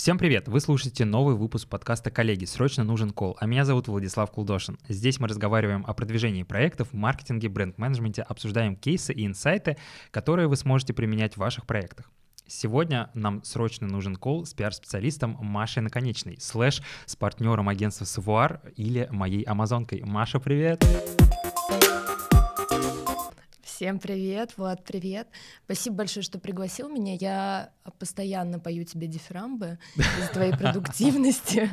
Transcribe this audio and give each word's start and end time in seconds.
Всем 0.00 0.16
привет! 0.16 0.48
Вы 0.48 0.60
слушаете 0.60 1.04
новый 1.04 1.34
выпуск 1.34 1.68
подкаста 1.68 2.10
«Коллеги. 2.10 2.46
Срочно 2.46 2.84
нужен 2.84 3.10
кол». 3.10 3.36
А 3.38 3.44
меня 3.44 3.66
зовут 3.66 3.86
Владислав 3.86 4.30
Кулдошин. 4.30 4.78
Здесь 4.88 5.20
мы 5.20 5.28
разговариваем 5.28 5.84
о 5.86 5.92
продвижении 5.92 6.42
проектов, 6.42 6.94
маркетинге, 6.94 7.50
бренд-менеджменте, 7.50 8.22
обсуждаем 8.22 8.76
кейсы 8.76 9.12
и 9.12 9.26
инсайты, 9.26 9.76
которые 10.10 10.48
вы 10.48 10.56
сможете 10.56 10.94
применять 10.94 11.34
в 11.34 11.36
ваших 11.36 11.66
проектах. 11.66 12.10
Сегодня 12.46 13.10
нам 13.12 13.44
срочно 13.44 13.86
нужен 13.88 14.16
кол 14.16 14.46
с 14.46 14.54
пиар-специалистом 14.54 15.36
Машей 15.38 15.82
Наконечной, 15.82 16.38
слэш 16.40 16.80
с 17.04 17.14
партнером 17.14 17.68
агентства 17.68 18.06
Савуар 18.06 18.62
или 18.76 19.06
моей 19.10 19.42
амазонкой. 19.42 20.02
Маша, 20.06 20.40
привет! 20.40 20.80
Привет! 20.80 21.59
Всем 23.80 23.98
привет, 23.98 24.58
Влад, 24.58 24.84
привет. 24.84 25.26
Спасибо 25.64 25.96
большое, 25.96 26.22
что 26.22 26.38
пригласил 26.38 26.90
меня. 26.90 27.14
Я 27.14 27.70
постоянно 27.98 28.58
пою 28.58 28.84
тебе 28.84 29.06
дифирамбы 29.06 29.78
из 29.96 30.28
твоей 30.34 30.52
продуктивности. 30.52 31.70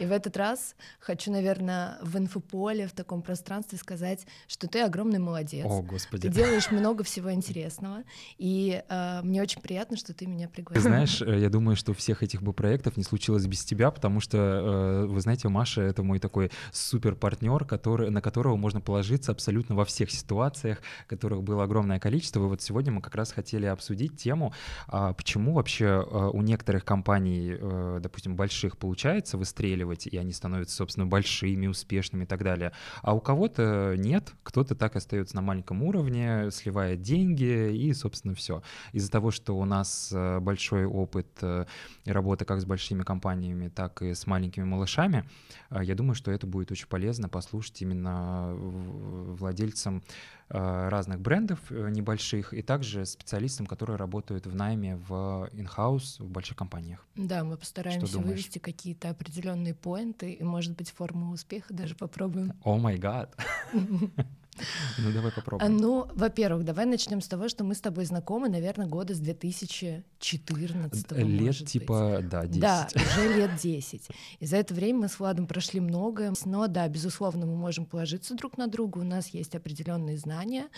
И 0.00 0.04
в 0.04 0.10
этот 0.10 0.36
раз 0.36 0.74
хочу, 0.98 1.30
наверное, 1.30 1.98
в 2.02 2.18
инфополе, 2.18 2.88
в 2.88 2.92
таком 2.92 3.22
пространстве 3.22 3.78
сказать, 3.78 4.26
что 4.48 4.66
ты 4.66 4.80
огромный 4.80 5.20
молодец. 5.20 5.64
О, 5.64 5.80
Господи. 5.80 6.22
Ты 6.22 6.34
делаешь 6.34 6.72
много 6.72 7.04
всего 7.04 7.32
интересного. 7.32 8.02
И 8.36 8.82
э, 8.88 9.20
мне 9.22 9.40
очень 9.40 9.62
приятно, 9.62 9.96
что 9.96 10.12
ты 10.14 10.26
меня 10.26 10.48
пригласил. 10.48 10.82
Ты 10.82 10.88
знаешь, 10.88 11.22
э, 11.22 11.38
я 11.38 11.50
думаю, 11.50 11.76
что 11.76 11.94
всех 11.94 12.24
этих 12.24 12.42
бы 12.42 12.52
проектов 12.52 12.96
не 12.96 13.04
случилось 13.04 13.46
без 13.46 13.64
тебя, 13.64 13.92
потому 13.92 14.18
что, 14.18 14.38
э, 14.38 15.06
вы 15.06 15.20
знаете, 15.20 15.48
Маша— 15.48 15.82
это 15.82 16.02
мой 16.02 16.18
такой 16.18 16.50
супер 16.72 17.14
партнер, 17.14 17.64
который, 17.64 18.10
на 18.10 18.20
которого 18.20 18.56
можно 18.56 18.80
положиться 18.80 19.30
абсолютно 19.30 19.76
во 19.76 19.84
всех 19.84 20.10
ситуациях, 20.10 20.82
которые 21.06 21.27
которых 21.28 21.44
было 21.44 21.64
огромное 21.64 22.00
количество. 22.00 22.42
И 22.42 22.48
вот 22.48 22.62
сегодня 22.62 22.90
мы 22.90 23.02
как 23.02 23.14
раз 23.14 23.32
хотели 23.32 23.66
обсудить 23.66 24.16
тему, 24.16 24.54
а, 24.86 25.12
почему 25.12 25.52
вообще 25.52 25.86
а, 25.86 26.30
у 26.30 26.40
некоторых 26.40 26.86
компаний, 26.86 27.54
э, 27.58 27.98
допустим, 28.00 28.34
больших 28.34 28.78
получается 28.78 29.36
выстреливать, 29.36 30.06
и 30.06 30.16
они 30.16 30.32
становятся, 30.32 30.76
собственно, 30.76 31.06
большими, 31.06 31.66
успешными 31.66 32.24
и 32.24 32.26
так 32.26 32.42
далее, 32.42 32.72
а 33.02 33.14
у 33.14 33.20
кого-то 33.20 33.94
нет, 33.98 34.32
кто-то 34.42 34.74
так 34.74 34.96
остается 34.96 35.36
на 35.36 35.42
маленьком 35.42 35.82
уровне, 35.82 36.50
сливает 36.50 37.02
деньги 37.02 37.76
и, 37.76 37.92
собственно, 37.92 38.34
все. 38.34 38.62
Из-за 38.92 39.10
того, 39.10 39.30
что 39.30 39.58
у 39.58 39.66
нас 39.66 40.10
э, 40.14 40.40
большой 40.40 40.86
опыт 40.86 41.26
э, 41.42 41.66
работы 42.06 42.46
как 42.46 42.60
с 42.60 42.64
большими 42.64 43.02
компаниями, 43.02 43.68
так 43.68 44.00
и 44.00 44.14
с 44.14 44.26
маленькими 44.26 44.64
малышами, 44.64 45.28
я 45.70 45.94
думаю, 45.94 46.14
что 46.14 46.30
это 46.30 46.46
будет 46.46 46.72
очень 46.72 46.86
полезно 46.86 47.28
послушать 47.28 47.82
именно 47.82 48.54
владельцам 48.54 50.02
разных 50.50 51.20
брендов 51.20 51.60
э, 51.70 51.90
небольших 51.90 52.54
и 52.54 52.62
также 52.62 53.04
специалистам, 53.04 53.66
которые 53.66 53.96
работают 53.96 54.46
в 54.46 54.54
найме 54.54 54.96
в 54.96 55.50
in-house 55.52 56.22
в 56.22 56.28
больших 56.30 56.56
компаниях. 56.56 57.06
Да, 57.16 57.44
мы 57.44 57.56
постараемся 57.56 58.18
вывести 58.18 58.58
какие-то 58.58 59.10
определенные 59.10 59.74
поинты 59.74 60.32
и, 60.32 60.42
может 60.42 60.76
быть, 60.76 60.90
форму 60.90 61.32
успеха 61.32 61.74
даже 61.74 61.94
попробуем. 61.94 62.52
О 62.62 62.78
май 62.78 62.96
гад! 62.96 63.36
Ну, 64.98 65.12
давай 65.12 65.32
попробуем. 65.32 65.76
Ну, 65.76 66.08
во-первых, 66.14 66.64
давай 66.64 66.86
начнем 66.86 67.20
с 67.20 67.28
того, 67.28 67.48
что 67.48 67.64
мы 67.64 67.74
с 67.74 67.80
тобой 67.80 68.04
знакомы, 68.04 68.48
наверное, 68.48 68.86
года 68.86 69.14
с 69.14 69.18
2014 69.18 71.12
Лет 71.12 71.56
типа, 71.66 72.16
быть. 72.18 72.28
да, 72.28 72.46
10. 72.46 72.60
Да, 72.60 72.88
уже 72.94 73.34
лет 73.36 73.50
10. 73.56 74.08
И 74.40 74.46
за 74.46 74.56
это 74.56 74.74
время 74.74 75.00
мы 75.00 75.08
с 75.08 75.18
Владом 75.18 75.46
прошли 75.46 75.80
многое. 75.80 76.32
Но 76.44 76.66
да, 76.66 76.88
безусловно, 76.88 77.46
мы 77.46 77.56
можем 77.56 77.86
положиться 77.86 78.34
друг 78.34 78.58
на 78.58 78.66
друга. 78.66 78.98
У 78.98 79.04
нас 79.04 79.28
есть 79.28 79.54
определенные 79.54 80.18
знания, 80.18 80.68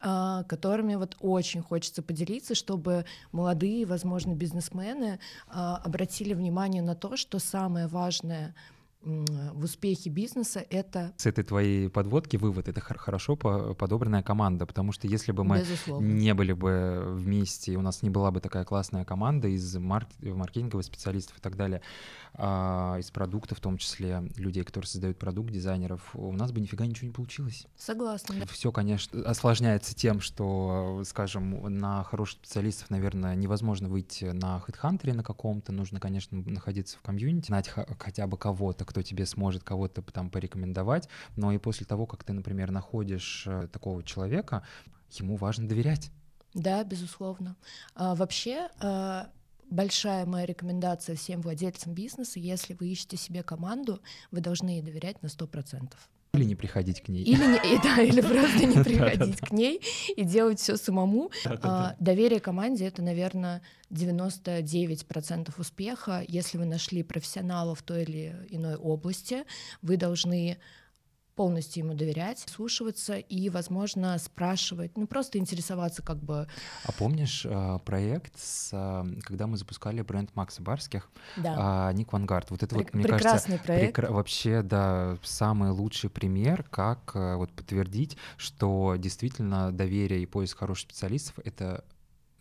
а, 0.00 0.42
которыми 0.44 0.96
вот 0.96 1.16
очень 1.20 1.62
хочется 1.62 2.02
поделиться, 2.02 2.54
чтобы 2.54 3.04
молодые, 3.30 3.86
возможно, 3.86 4.34
бизнесмены 4.34 5.18
а, 5.48 5.76
обратили 5.76 6.34
внимание 6.34 6.82
на 6.82 6.94
то, 6.94 7.16
что 7.16 7.38
самое 7.38 7.86
важное— 7.86 8.54
в 9.02 9.64
успехе 9.64 10.10
бизнеса 10.10 10.64
это... 10.70 11.12
С 11.16 11.26
этой 11.26 11.44
твоей 11.44 11.88
подводки 11.88 12.36
вывод— 12.36 12.68
это 12.68 12.80
хорошо 12.80 13.36
подобранная 13.36 14.22
команда, 14.22 14.66
потому 14.66 14.92
что 14.92 15.08
если 15.08 15.32
бы 15.32 15.44
мы 15.44 15.58
Безусловно. 15.58 16.06
не 16.06 16.34
были 16.34 16.52
бы 16.52 17.02
вместе, 17.06 17.76
у 17.76 17.82
нас 17.82 18.02
не 18.02 18.10
была 18.10 18.30
бы 18.30 18.40
такая 18.40 18.64
классная 18.64 19.04
команда 19.04 19.48
из 19.48 19.76
марк... 19.76 20.08
маркетинговых 20.20 20.86
специалистов 20.86 21.38
и 21.38 21.40
так 21.40 21.56
далее, 21.56 21.82
а, 22.34 22.96
из 22.98 23.10
продуктов, 23.10 23.58
в 23.58 23.60
том 23.60 23.76
числе 23.76 24.22
людей, 24.36 24.62
которые 24.62 24.88
создают 24.88 25.18
продукт, 25.18 25.50
дизайнеров, 25.50 26.14
у 26.14 26.32
нас 26.32 26.52
бы 26.52 26.60
нифига 26.60 26.86
ничего 26.86 27.08
не 27.08 27.12
получилось. 27.12 27.66
Согласна. 27.76 28.36
Да. 28.38 28.46
Все, 28.46 28.70
конечно, 28.70 29.22
осложняется 29.22 29.94
тем, 29.94 30.20
что, 30.20 31.02
скажем, 31.04 31.78
на 31.78 32.04
хороших 32.04 32.38
специалистов, 32.38 32.90
наверное, 32.90 33.34
невозможно 33.34 33.88
выйти 33.88 34.26
на 34.26 34.62
HeadHunter 34.66 35.12
на 35.12 35.24
каком-то, 35.24 35.72
нужно, 35.72 36.00
конечно, 36.00 36.42
находиться 36.46 36.96
в 36.96 37.02
комьюнити, 37.02 37.48
знать 37.48 37.68
хотя 37.98 38.26
бы 38.26 38.36
кого-то, 38.36 38.84
кто 38.92 39.02
тебе 39.02 39.24
сможет 39.24 39.64
кого-то 39.64 40.02
там 40.02 40.28
порекомендовать, 40.28 41.08
но 41.36 41.50
и 41.50 41.58
после 41.58 41.86
того, 41.86 42.06
как 42.06 42.24
ты, 42.24 42.34
например, 42.34 42.70
находишь 42.70 43.44
э, 43.46 43.68
такого 43.72 44.02
человека, 44.02 44.62
ему 45.10 45.36
важно 45.36 45.66
доверять. 45.66 46.10
Да, 46.52 46.84
безусловно. 46.84 47.56
А, 47.94 48.14
вообще, 48.14 48.68
а, 48.78 49.30
большая 49.70 50.26
моя 50.26 50.44
рекомендация 50.44 51.16
всем 51.16 51.40
владельцам 51.40 51.94
бизнеса, 51.94 52.38
если 52.38 52.74
вы 52.74 52.88
ищете 52.88 53.16
себе 53.16 53.42
команду, 53.42 54.00
вы 54.30 54.40
должны 54.40 54.68
ей 54.68 54.82
доверять 54.82 55.22
на 55.22 55.28
100%. 55.28 55.94
Или 56.34 56.44
не 56.44 56.54
приходить 56.54 57.02
к 57.02 57.08
ней. 57.08 57.24
Или, 57.24 57.44
не, 57.44 57.74
и, 57.74 57.82
да, 57.82 58.00
или 58.00 58.20
просто 58.26 58.64
не 58.64 58.82
приходить 58.82 59.38
к 59.38 59.50
ней 59.50 59.82
и 60.16 60.24
делать 60.24 60.60
все 60.60 60.78
самому. 60.78 61.30
А, 61.44 61.94
доверие 62.00 62.40
команде— 62.40 62.86
это, 62.86 63.02
наверное, 63.02 63.60
99% 63.90 65.52
успеха. 65.58 66.24
Если 66.26 66.56
вы 66.56 66.64
нашли 66.64 67.02
профессионала 67.02 67.74
в 67.74 67.82
той 67.82 68.04
или 68.04 68.34
иной 68.48 68.76
области, 68.76 69.44
вы 69.82 69.98
должны 69.98 70.56
полностью 71.34 71.84
ему 71.84 71.94
доверять, 71.94 72.40
слушаться 72.40 73.16
и, 73.16 73.48
возможно, 73.48 74.18
спрашивать, 74.18 74.96
ну 74.96 75.06
просто 75.06 75.38
интересоваться 75.38 76.02
как 76.02 76.18
бы. 76.18 76.46
А 76.84 76.92
помнишь 76.92 77.46
э, 77.46 77.78
проект, 77.84 78.38
с, 78.38 78.70
э, 78.72 79.20
когда 79.22 79.46
мы 79.46 79.56
запускали 79.56 80.02
бренд 80.02 80.34
Макса 80.34 80.62
Барских, 80.62 81.10
да. 81.36 81.90
э, 81.90 81.94
Ник 81.94 82.12
Вангард? 82.12 82.50
Вот 82.50 82.62
это 82.62 82.74
Пр- 82.74 82.84
вот, 82.84 82.94
мне 82.94 83.04
прекрасный 83.04 83.58
кажется, 83.58 83.66
проект. 83.66 83.98
Прекра- 83.98 84.12
вообще, 84.12 84.62
да, 84.62 85.16
самый 85.22 85.70
лучший 85.70 86.10
пример, 86.10 86.64
как 86.64 87.12
э, 87.14 87.36
вот 87.36 87.52
подтвердить, 87.52 88.16
что 88.36 88.96
действительно 88.98 89.72
доверие 89.72 90.22
и 90.22 90.26
поиск 90.26 90.58
хороших 90.58 90.90
специалистов— 90.90 91.38
это 91.44 91.84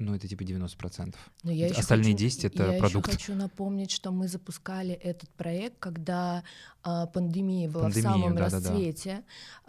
ну, 0.01 0.15
это 0.15 0.27
типа 0.27 0.43
90%. 0.43 1.15
Но 1.43 1.51
я 1.51 1.67
Остальные 1.67 2.13
хочу, 2.13 2.25
10— 2.25 2.45
это 2.45 2.71
я 2.71 2.79
продукт. 2.79 3.07
Я 3.07 3.13
хочу 3.13 3.35
напомнить, 3.35 3.91
что 3.91 4.11
мы 4.11 4.27
запускали 4.27 4.93
этот 4.93 5.29
проект, 5.29 5.77
когда 5.79 6.43
а, 6.83 7.05
пандемия 7.05 7.69
была 7.69 7.83
пандемия, 7.83 8.09
в 8.09 8.13
самом 8.13 8.35
да, 8.35 8.43
расцвете. 8.45 9.09
Да, 9.09 9.21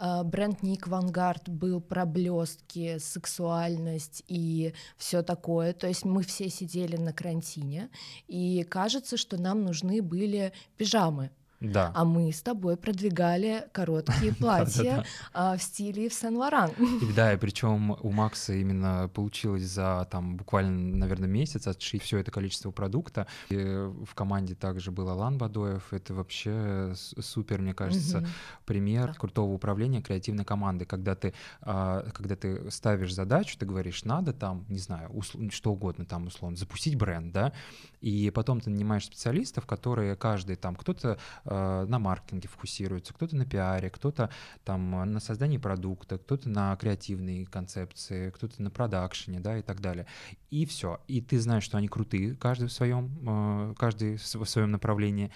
да. 0.05 0.19
А, 0.19 0.23
бренд 0.23 0.63
Ник 0.63 0.87
Вангард 0.87 1.49
был 1.49 1.79
про 1.81 2.05
блестки, 2.05 2.97
сексуальность 2.99 4.23
и 4.27 4.73
все 4.97 5.21
такое. 5.21 5.73
То 5.73 5.87
есть 5.87 6.05
мы 6.05 6.23
все 6.23 6.49
сидели 6.49 6.97
на 6.97 7.13
карантине, 7.13 7.89
и 8.27 8.63
кажется, 8.63 9.17
что 9.17 9.37
нам 9.37 9.63
нужны 9.63 10.01
были 10.01 10.53
пижамы 10.77 11.31
да. 11.63 11.91
А 11.95 12.03
мы 12.03 12.31
с 12.31 12.41
тобой 12.41 12.75
продвигали 12.75 13.65
короткие 13.71 14.33
платья 14.39 15.05
а, 15.33 15.57
в 15.57 15.63
стиле 15.63 16.09
в 16.09 16.13
Сен-Лоран. 16.13 16.71
Да, 17.15 17.33
и 17.33 17.37
причем 17.37 17.91
у 18.01 18.11
Макса 18.11 18.53
именно 18.53 19.09
получилось 19.13 19.63
за 19.63 20.07
там 20.11 20.35
буквально, 20.35 20.97
наверное, 20.97 21.29
месяц 21.29 21.67
отшить 21.67 22.03
все 22.03 22.17
это 22.17 22.31
количество 22.31 22.71
продукта. 22.71 23.27
И 23.49 23.55
в 23.55 24.13
команде 24.13 24.55
также 24.55 24.91
был 24.91 25.09
Алан 25.09 25.37
Бадоев. 25.37 25.93
Это 25.93 26.13
вообще 26.13 26.93
супер, 26.95 27.61
мне 27.61 27.73
кажется, 27.73 28.27
пример 28.65 29.13
крутого 29.13 29.53
управления 29.53 30.01
креативной 30.01 30.45
команды, 30.45 30.85
когда 30.85 31.15
ты, 31.15 31.33
а, 31.61 32.05
когда 32.13 32.35
ты 32.35 32.69
ставишь 32.71 33.13
задачу, 33.13 33.57
ты 33.57 33.65
говоришь, 33.65 34.03
надо 34.03 34.33
там, 34.33 34.65
не 34.67 34.79
знаю, 34.79 35.09
что 35.49 35.71
угодно 35.71 36.05
там 36.05 36.27
условно, 36.27 36.57
запустить 36.57 36.95
бренд, 36.95 37.31
да, 37.31 37.53
и 38.01 38.29
потом 38.31 38.59
ты 38.59 38.69
нанимаешь 38.69 39.05
специалистов, 39.05 39.65
которые 39.65 40.15
каждый 40.15 40.55
там, 40.55 40.75
кто-то 40.75 41.17
Э, 41.53 41.85
на 41.87 41.99
маркетинге 41.99 42.47
фокусируется, 42.47 43.13
кто-то 43.13 43.35
на 43.35 43.45
пиаре, 43.45 43.89
кто-то 43.89 44.29
там 44.63 45.11
на 45.11 45.19
создании 45.19 45.57
продукта, 45.57 46.17
кто-то 46.17 46.49
на 46.49 46.75
креативной 46.75 47.45
концепции, 47.45 48.31
кто-то 48.31 48.61
на 48.61 48.71
продакшене, 48.71 49.39
да, 49.39 49.57
и 49.57 49.61
так 49.61 49.81
далее. 49.81 50.07
И 50.49 50.65
все. 50.65 50.99
И 51.07 51.21
ты 51.21 51.39
знаешь, 51.39 51.63
что 51.63 51.77
они 51.77 51.87
крутые, 51.87 52.35
каждый 52.35 52.67
в 52.67 52.71
своем, 52.71 53.11
э, 53.25 53.73
каждый 53.77 54.17
в 54.17 54.45
своем 54.45 54.71
направлении. 54.71 55.31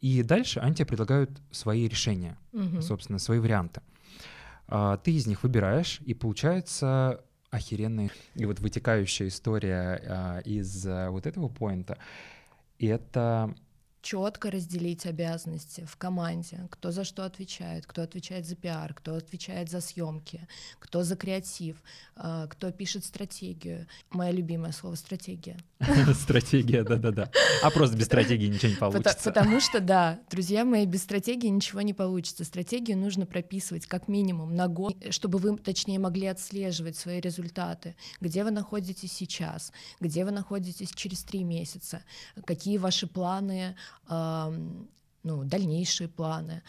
И 0.00 0.22
дальше 0.22 0.60
они 0.60 0.74
тебе 0.74 0.86
предлагают 0.86 1.30
свои 1.50 1.86
решения, 1.86 2.36
угу. 2.52 2.80
собственно, 2.80 3.18
свои 3.18 3.38
варианты. 3.38 3.82
А, 4.66 4.96
ты 4.96 5.12
из 5.12 5.26
них 5.26 5.42
выбираешь, 5.42 6.00
и 6.06 6.14
получается 6.14 7.22
охеренная 7.50 8.10
и 8.36 8.46
вот 8.46 8.60
вытекающая 8.60 9.26
история 9.28 10.00
а, 10.06 10.38
из 10.40 10.86
а, 10.86 11.10
вот 11.10 11.26
этого 11.26 11.48
поинта— 11.48 11.98
это 12.78 13.54
четко 14.02 14.50
разделить 14.50 15.06
обязанности 15.06 15.84
в 15.84 15.96
команде, 15.96 16.66
кто 16.70 16.90
за 16.90 17.04
что 17.04 17.24
отвечает, 17.24 17.86
кто 17.86 18.02
отвечает 18.02 18.46
за 18.46 18.56
пиар, 18.56 18.94
кто 18.94 19.14
отвечает 19.14 19.70
за 19.70 19.80
съемки, 19.80 20.46
кто 20.78 21.02
за 21.02 21.16
креатив, 21.16 21.82
а, 22.16 22.46
кто 22.46 22.70
пишет 22.72 23.04
стратегию. 23.04 23.86
Мое 24.10 24.30
любимое 24.30 24.72
слово 24.72 24.94
стратегия. 24.94 25.58
Стратегия, 26.14 26.84
да-да-да. 26.84 27.30
А 27.62 27.70
просто 27.70 27.96
без 27.96 28.06
стратегии 28.06 28.46
ничего 28.46 28.70
не 28.70 28.76
получится. 28.76 29.30
Потому 29.30 29.60
что, 29.60 29.80
да, 29.80 30.20
друзья 30.30 30.64
мои, 30.64 30.84
без 30.84 31.02
стратегии 31.02 31.48
ничего 31.48 31.80
не 31.80 31.94
получится. 31.94 32.44
Стратегию 32.44 32.98
нужно 32.98 33.24
прописывать 33.26 33.86
как 33.86 34.06
минимум 34.06 34.54
на 34.54 34.68
год, 34.68 34.94
чтобы 35.10 35.38
вы, 35.38 35.56
точнее, 35.56 35.98
могли 35.98 36.26
отслеживать 36.26 36.96
свои 36.96 37.20
результаты. 37.20 37.96
Где 38.20 38.44
вы 38.44 38.50
находитесь 38.50 39.12
сейчас, 39.12 39.72
где 40.00 40.24
вы 40.24 40.32
находитесь 40.32 40.90
через 40.90 41.22
три 41.22 41.44
месяца, 41.44 42.02
какие 42.44 42.76
ваши 42.76 43.06
планы, 43.06 43.76
ну, 44.08 45.44
дальнейшие 45.44 46.08
планы 46.08 46.62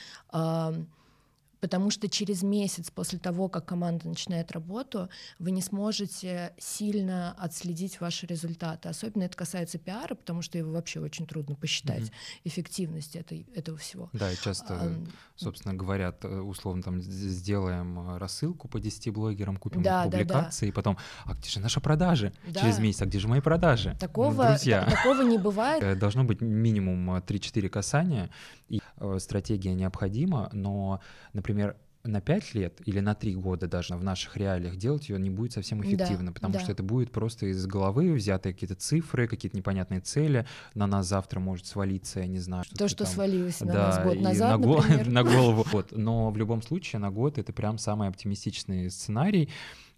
потому 1.62 1.92
что 1.92 2.10
через 2.10 2.42
месяц 2.44 2.90
после 2.90 3.20
того, 3.20 3.48
как 3.48 3.66
команда 3.66 4.10
начинает 4.10 4.52
работу, 4.52 5.10
вы 5.40 5.52
не 5.52 5.62
сможете 5.62 6.54
сильно 6.58 7.34
отследить 7.38 8.02
ваши 8.02 8.26
результаты. 8.26 8.90
Особенно 8.90 9.24
это 9.24 9.38
касается 9.38 9.78
пиара, 9.78 10.16
потому 10.16 10.42
что 10.42 10.58
его 10.58 10.72
вообще 10.72 11.00
очень 11.00 11.28
трудно 11.28 11.56
посчитать, 11.56 12.02
mm-hmm. 12.02 12.42
эффективность 12.46 13.16
этой, 13.16 13.46
этого 13.56 13.78
всего. 13.78 14.10
Да, 14.12 14.32
и 14.32 14.36
часто, 14.36 14.74
а, 14.74 15.06
собственно, 15.36 15.76
говорят, 15.76 16.26
э, 16.26 16.40
условно, 16.40 16.82
там, 16.82 17.00
сделаем 17.00 18.16
э, 18.16 18.18
рассылку 18.18 18.68
по 18.68 18.80
10 18.80 19.14
блогерам, 19.14 19.58
купим 19.58 19.84
да, 19.84 20.04
публикации, 20.04 20.66
да, 20.66 20.68
да. 20.68 20.70
и 20.70 20.72
потом, 20.72 20.98
а 21.26 21.36
где 21.36 21.50
же 21.50 21.60
наши 21.60 21.80
продажи 21.80 22.34
да. 22.48 22.62
через 22.62 22.80
месяц, 22.80 23.04
а 23.04 23.06
где 23.06 23.20
же 23.20 23.28
мои 23.28 23.40
продажи? 23.40 23.96
Такого, 24.00 24.48
Друзья. 24.48 24.86
такого 24.90 25.22
не 25.22 25.38
бывает. 25.38 25.84
Э, 25.84 25.96
должно 25.96 26.24
быть 26.24 26.42
минимум 26.42 27.18
3-4 27.18 27.70
касания, 27.70 28.32
и 28.68 28.80
стратегия 29.18 29.74
необходима, 29.74 30.50
но, 30.54 31.02
например, 31.34 31.51
например, 31.54 31.76
на 32.04 32.22
5 32.22 32.56
лет 32.56 32.82
или 32.86 33.00
на 33.00 33.14
3 33.14 33.36
года 33.36 33.68
даже 33.68 33.96
в 33.96 34.04
наших 34.04 34.36
реалиях 34.38 34.76
делать 34.76 35.10
ее 35.10 35.20
не 35.20 35.30
будет 35.30 35.54
совсем 35.54 35.82
эффективно, 35.82 36.28
да, 36.28 36.32
потому 36.32 36.54
да. 36.54 36.60
что 36.60 36.72
это 36.72 36.84
будет 36.84 37.12
просто 37.12 37.48
из 37.48 37.66
головы 37.68 38.14
взятые 38.14 38.54
какие-то 38.54 38.76
цифры, 38.76 39.28
какие-то 39.28 39.56
непонятные 39.56 40.02
цели, 40.02 40.46
на 40.74 40.88
нас 40.88 41.08
завтра 41.08 41.40
может 41.40 41.68
свалиться, 41.68 42.22
я 42.22 42.28
не 42.28 42.40
знаю. 42.40 42.64
Что 42.64 42.76
То, 42.76 42.88
что 42.88 43.04
там, 43.04 43.14
свалилось 43.14 43.60
на 43.62 43.74
да, 43.74 43.88
нас 43.88 44.04
год 44.04 44.20
назад, 44.20 44.50
на, 44.52 44.58
го- 44.58 44.84
на 45.06 45.24
голову. 45.24 45.66
Вот. 45.72 45.92
Но 45.92 46.32
в 46.32 46.38
любом 46.38 46.62
случае 46.62 47.00
на 47.00 47.12
год 47.12 47.38
это 47.38 47.54
прям 47.54 47.78
самый 47.78 48.08
оптимистичный 48.08 48.90
сценарий, 48.90 49.50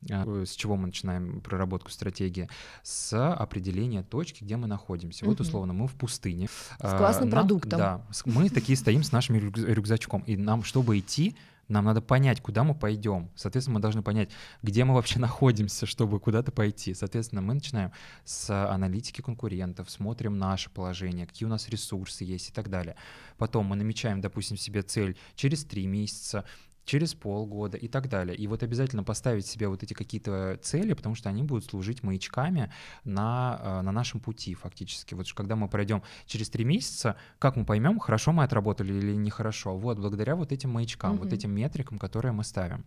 с 0.07 0.55
чего 0.55 0.75
мы 0.75 0.87
начинаем 0.87 1.41
проработку 1.41 1.91
стратегии? 1.91 2.49
С 2.83 3.33
определения 3.33 4.03
точки, 4.03 4.43
где 4.43 4.57
мы 4.57 4.67
находимся. 4.67 5.25
Вот 5.25 5.39
условно 5.39 5.73
мы 5.73 5.87
в 5.87 5.93
пустыне. 5.93 6.47
С 6.79 6.97
классным 6.97 7.29
нам, 7.29 7.39
продуктом. 7.39 7.79
Да, 7.79 8.01
мы 8.25 8.49
такие 8.49 8.77
стоим 8.77 9.03
с 9.03 9.11
нашим 9.11 9.35
рюкзачком, 9.35 10.21
и 10.21 10.37
нам, 10.37 10.63
чтобы 10.63 10.99
идти, 10.99 11.35
нам 11.67 11.85
надо 11.85 12.01
понять, 12.01 12.41
куда 12.41 12.63
мы 12.63 12.75
пойдем. 12.75 13.29
Соответственно, 13.35 13.75
мы 13.75 13.81
должны 13.81 14.01
понять, 14.01 14.29
где 14.61 14.83
мы 14.83 14.93
вообще 14.93 15.19
находимся, 15.27 15.85
чтобы 15.85 16.19
куда-то 16.19 16.51
пойти. 16.51 16.93
Соответственно, 16.93 17.41
мы 17.41 17.53
начинаем 17.53 17.91
с 18.25 18.49
аналитики 18.69 19.21
конкурентов, 19.21 19.89
смотрим 19.89 20.37
наше 20.37 20.69
положение, 20.69 21.25
какие 21.25 21.45
у 21.45 21.49
нас 21.49 21.69
ресурсы 21.69 22.23
есть 22.23 22.49
и 22.49 22.51
так 22.51 22.69
далее. 22.69 22.95
Потом 23.37 23.65
мы 23.65 23.75
намечаем, 23.75 24.21
допустим, 24.21 24.57
себе 24.57 24.81
цель 24.81 25.17
через 25.35 25.63
три 25.63 25.87
месяца, 25.87 26.45
через 26.85 27.13
полгода 27.13 27.77
и 27.77 27.87
так 27.87 28.09
далее. 28.09 28.35
И 28.35 28.47
вот 28.47 28.63
обязательно 28.63 29.03
поставить 29.03 29.45
себе 29.45 29.67
вот 29.67 29.83
эти 29.83 29.93
какие-то 29.93 30.59
цели, 30.61 30.93
потому 30.93 31.15
что 31.15 31.29
они 31.29 31.43
будут 31.43 31.65
служить 31.65 32.03
маячками 32.03 32.71
на, 33.03 33.59
э, 33.61 33.81
на 33.81 33.91
нашем 33.91 34.19
пути 34.19 34.53
фактически. 34.53 35.13
Вот 35.13 35.31
когда 35.33 35.55
мы 35.55 35.67
пройдем 35.69 36.03
через 36.25 36.49
три 36.49 36.65
месяца, 36.65 37.15
как 37.39 37.55
мы 37.55 37.65
поймем, 37.65 37.99
хорошо 37.99 38.31
мы 38.31 38.43
отработали 38.43 38.93
или 38.93 39.13
нехорошо? 39.13 39.77
Вот 39.77 39.97
благодаря 39.97 40.35
вот 40.35 40.51
этим 40.51 40.71
маячкам, 40.71 41.15
mm-hmm. 41.15 41.19
вот 41.19 41.33
этим 41.33 41.51
метрикам, 41.51 41.99
которые 41.99 42.31
мы 42.31 42.43
ставим 42.43 42.85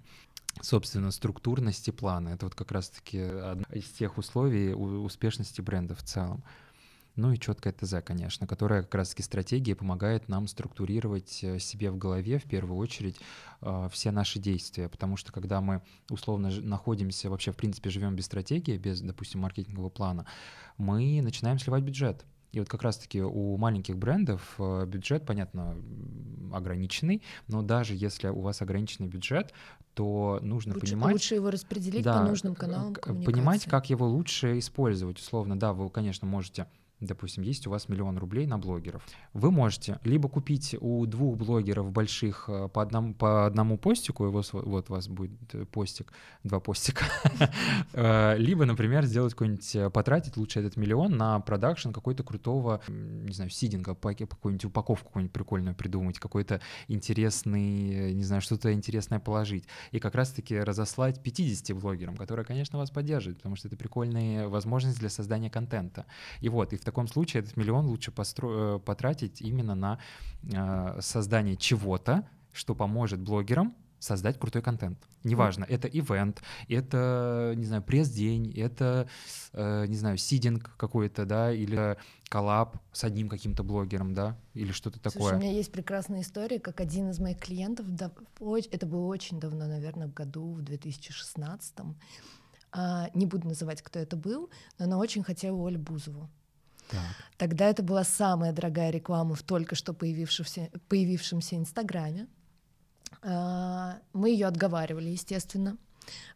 собственно, 0.63 1.11
структурности 1.11 1.91
плана. 1.91 2.31
Это 2.31 2.47
вот 2.47 2.55
как 2.55 2.73
раз-таки 2.73 3.21
одно 3.21 3.67
из 3.73 3.85
тех 3.91 4.17
условий 4.19 4.73
успешности 4.73 5.61
бренда 5.61 5.95
в 5.95 6.03
целом. 6.03 6.43
Ну 7.17 7.33
и 7.33 7.39
четкое 7.39 7.73
ТЗ, 7.73 7.97
конечно, 8.05 8.47
которая 8.47 8.83
как 8.83 8.95
раз-таки 8.95 9.23
стратегия 9.23 9.75
помогает 9.75 10.29
нам 10.29 10.47
структурировать 10.47 11.43
э, 11.43 11.59
себе 11.59 11.91
в 11.91 11.97
голове 11.97 12.39
в 12.39 12.45
первую 12.45 12.79
очередь 12.79 13.19
э, 13.63 13.89
все 13.91 14.11
наши 14.11 14.39
действия, 14.39 14.91
потому 14.91 15.17
что 15.17 15.33
когда 15.33 15.63
мы 15.63 15.81
условно 16.11 16.51
находимся, 16.61 17.31
вообще 17.31 17.53
в 17.53 17.57
принципе 17.57 17.89
живем 17.89 18.15
без 18.15 18.27
стратегии, 18.27 18.77
без, 18.77 19.01
допустим, 19.01 19.41
маркетингового 19.41 19.89
плана, 19.89 20.27
мы 20.77 21.21
начинаем 21.23 21.59
сливать 21.59 21.83
бюджет. 21.83 22.27
И 22.53 22.59
вот 22.59 22.69
как 22.69 22.83
раз-таки 22.83 23.23
у 23.23 23.57
маленьких 23.57 23.97
брендов 23.97 24.55
э, 24.59 24.85
бюджет, 24.87 25.25
понятно, 25.25 25.77
ограниченный, 26.53 27.23
но 27.49 27.63
даже 27.63 27.95
если 27.95 28.29
у 28.29 28.41
вас 28.41 28.61
ограниченный 28.61 29.09
бюджет, 29.09 29.53
то 29.95 30.39
нужно 30.43 30.75
лучше, 30.75 30.93
понимать... 30.93 31.13
Лучше 31.15 31.35
его 31.35 31.51
распределить 31.51 32.05
да, 32.05 32.19
по 32.19 32.29
нужным 32.29 32.55
каналам 32.55 32.95
Понимать, 32.95 33.65
как 33.65 33.89
его 33.89 34.07
лучше 34.07 34.59
использовать. 34.59 35.19
Условно, 35.19 35.59
да, 35.59 35.73
вы, 35.73 35.89
конечно, 35.89 36.27
можете 36.27 36.67
допустим, 37.01 37.43
есть 37.43 37.67
у 37.67 37.71
вас 37.71 37.89
миллион 37.89 38.17
рублей 38.19 38.47
на 38.47 38.59
блогеров. 38.59 39.03
Вы 39.35 39.51
можете 39.51 39.99
либо 40.05 40.29
купить 40.29 40.75
у 40.81 41.05
двух 41.07 41.37
блогеров 41.37 41.93
больших 41.93 42.47
э, 42.49 42.69
по 42.69 42.83
одному, 42.83 43.15
по 43.15 43.47
одному 43.47 43.77
постику, 43.77 44.29
вот, 44.31 44.49
вот 44.53 44.91
у 44.91 44.93
вас 44.93 45.09
будет 45.09 45.55
э, 45.55 45.67
постик, 45.67 46.13
два 46.43 46.59
постика, 46.59 47.05
э, 47.93 48.37
либо, 48.39 48.65
например, 48.65 49.05
сделать 49.05 49.35
какой-нибудь, 49.35 49.93
потратить 49.93 50.37
лучше 50.37 50.61
этот 50.61 50.77
миллион 50.77 51.17
на 51.17 51.41
продакшн 51.41 51.91
какой-то 51.91 52.23
крутого, 52.23 52.81
не 52.89 53.33
знаю, 53.35 53.51
сидинга, 53.51 53.95
какую-нибудь 53.95 54.65
упаковку 54.65 55.09
какую-нибудь 55.09 55.35
прикольную 55.35 55.75
придумать, 55.75 56.19
какой-то 56.19 56.61
интересный, 56.89 58.15
не 58.15 58.25
знаю, 58.25 58.41
что-то 58.41 58.73
интересное 58.73 59.19
положить. 59.19 59.65
И 59.91 59.99
как 59.99 60.15
раз-таки 60.15 60.59
разослать 60.59 61.23
50 61.23 61.77
блогерам, 61.77 62.17
которые, 62.17 62.47
конечно, 62.47 62.79
вас 62.79 62.91
поддерживают, 62.91 63.39
потому 63.39 63.57
что 63.57 63.69
это 63.69 63.77
прикольная 63.77 64.49
возможность 64.49 64.99
для 64.99 65.11
создания 65.11 65.51
контента. 65.51 66.07
И 66.41 66.49
вот, 66.49 66.73
и 66.73 66.77
в 66.77 66.86
таком 66.87 67.09
случае 67.09 67.43
этот 67.43 67.57
миллион 67.57 67.87
лучше 67.87 68.11
постро... 68.11 68.77
Э, 68.77 68.79
потратить 68.79 69.43
именно 69.43 69.75
на 69.75 69.99
э, 70.43 71.01
создание 71.01 71.57
чего-то, 71.57 72.27
что 72.53 72.75
поможет 72.75 73.21
блогерам 73.21 73.75
создать 73.99 74.39
крутой 74.39 74.63
контент. 74.63 74.99
Неважно, 75.25 75.65
mm. 75.65 75.75
это 75.75 75.89
ивент, 75.89 76.43
это, 76.69 77.55
не 77.57 77.65
знаю, 77.65 77.83
пресс-день, 77.83 78.53
это, 78.57 79.09
э, 79.53 79.87
не 79.87 79.97
знаю, 79.97 80.17
сидинг 80.17 80.77
какой-то, 80.77 81.25
да, 81.25 81.53
или 81.53 81.97
коллаб 82.29 82.77
с 82.93 83.05
одним 83.05 83.29
каким-то 83.29 83.65
блогером, 83.65 84.15
да, 84.15 84.37
или 84.55 84.73
что-то 84.73 85.01
такое. 85.01 85.23
Слушай, 85.23 85.37
у 85.37 85.41
меня 85.41 85.53
есть 85.53 85.73
прекрасная 85.73 86.21
история, 86.21 86.61
как 86.61 86.81
один 86.81 87.11
из 87.11 87.19
моих 87.19 87.39
клиентов, 87.39 87.87
да, 87.89 88.13
это 88.71 88.87
было 88.87 89.07
очень 89.07 89.41
давно, 89.41 89.67
наверное, 89.67 90.07
в 90.07 90.15
году, 90.15 90.53
в 90.53 90.63
2016 90.63 91.75
а, 92.73 93.09
не 93.15 93.27
буду 93.27 93.49
называть, 93.49 93.83
кто 93.83 93.99
это 93.99 94.17
был, 94.17 94.51
но 94.79 94.85
она 94.85 94.99
очень 94.99 95.23
хотела 95.23 95.67
Олю 95.67 95.79
Бузову. 95.79 96.29
Так. 96.91 97.01
Тогда 97.37 97.67
это 97.67 97.83
была 97.83 98.05
самая 98.05 98.53
дорогая 98.53 98.91
реклама 98.91 99.35
в 99.35 99.43
только 99.43 99.75
что 99.75 99.93
появившемся, 99.93 100.71
появившемся 100.89 101.57
Инстаграме. 101.57 102.27
А, 103.23 103.99
мы 104.13 104.31
ее 104.31 104.47
отговаривали, 104.47 105.11
естественно, 105.11 105.77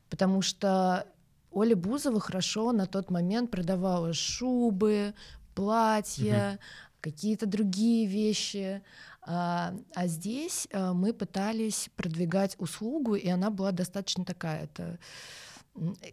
потому 0.09 0.43
что 0.43 1.07
Оля 1.51 1.77
Бузова 1.77 2.21
хорошо 2.21 2.73
на 2.73 2.87
тот 2.87 3.11
момент 3.11 3.51
продавала 3.51 4.13
шубы, 4.13 5.15
платья, 5.55 6.53
угу. 6.53 6.61
какие-то 7.01 7.47
другие 7.47 8.07
вещи. 8.07 8.83
А, 9.23 9.75
а 9.95 10.07
здесь 10.07 10.69
а, 10.73 10.93
мы 10.93 11.13
пытались 11.13 11.91
продвигать 11.97 12.57
услугу, 12.59 13.15
и 13.15 13.29
она 13.29 13.51
была 13.51 13.73
достаточно 13.73 14.25
такая. 14.25 14.65
Это 14.65 14.99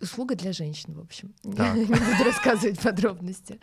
Услуга 0.02 0.36
для 0.36 0.54
женщин, 0.54 0.94
в 0.94 1.00
общем. 1.00 1.34
Не 1.44 1.86
буду 1.86 2.24
рассказывать 2.24 2.80
подробности. 2.80 3.60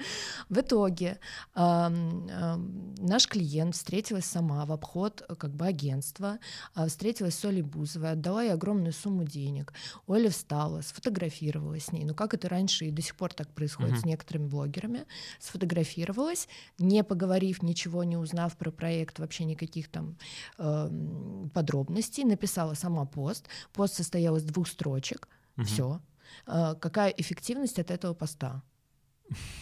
В 0.48 0.58
итоге 0.58 1.18
э, 1.54 1.60
э, 1.60 2.56
наш 2.98 3.28
клиент 3.28 3.76
встретилась 3.76 4.24
сама 4.24 4.66
в 4.66 4.72
обход 4.72 5.22
как 5.38 5.54
бы 5.54 5.66
агентства, 5.66 6.40
э, 6.74 6.88
встретилась 6.88 7.36
с 7.36 7.44
Олей 7.44 7.62
Бузовой, 7.62 8.10
отдала 8.10 8.42
ей 8.42 8.52
огромную 8.52 8.92
сумму 8.92 9.22
денег. 9.22 9.72
Оля 10.06 10.30
встала, 10.30 10.80
сфотографировалась 10.80 11.84
с 11.84 11.92
ней. 11.92 12.04
Ну, 12.04 12.14
как 12.14 12.34
это 12.34 12.48
раньше 12.48 12.86
и 12.86 12.90
до 12.90 13.00
сих 13.00 13.14
пор 13.14 13.32
так 13.32 13.48
происходит 13.52 14.00
с 14.00 14.04
некоторыми 14.04 14.48
блогерами. 14.48 15.06
Сфотографировалась, 15.38 16.48
не 16.76 17.04
поговорив 17.04 17.62
ничего, 17.62 18.02
не 18.02 18.16
узнав 18.16 18.56
про 18.56 18.72
проект, 18.72 19.20
вообще 19.20 19.44
никаких 19.44 19.88
там 19.88 20.16
э, 20.58 21.48
подробностей, 21.54 22.24
написала 22.24 22.74
сама 22.74 23.04
пост. 23.04 23.48
Пост 23.72 23.94
состоял 23.94 24.36
из 24.36 24.42
двух 24.42 24.66
строчек— 24.66 25.28
Угу. 25.56 25.66
Все. 25.66 26.00
А, 26.46 26.74
какая 26.74 27.10
эффективность 27.10 27.78
от 27.78 27.90
этого 27.90 28.14
поста? 28.14 28.62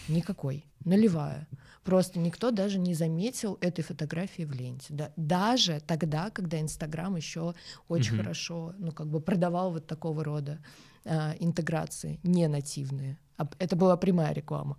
Никакой. 0.07 0.65
Нулевая. 0.85 1.47
Просто 1.83 2.19
никто 2.19 2.51
даже 2.51 2.79
не 2.79 2.93
заметил 2.93 3.57
этой 3.61 3.83
фотографии 3.83 4.43
в 4.43 4.51
ленте. 4.51 4.93
Да, 4.93 5.11
даже 5.15 5.81
тогда, 5.85 6.29
когда 6.29 6.59
Инстаграм 6.59 7.15
еще 7.15 7.53
очень 7.87 8.15
угу. 8.15 8.23
хорошо, 8.23 8.73
ну, 8.77 8.91
как 8.91 9.07
бы 9.07 9.21
продавал 9.21 9.71
вот 9.71 9.87
такого 9.87 10.23
рода 10.23 10.63
э, 11.05 11.33
интеграции, 11.39 12.19
не 12.23 12.47
нативные. 12.47 13.17
Это 13.59 13.75
была 13.75 13.97
прямая 13.97 14.33
реклама. 14.33 14.77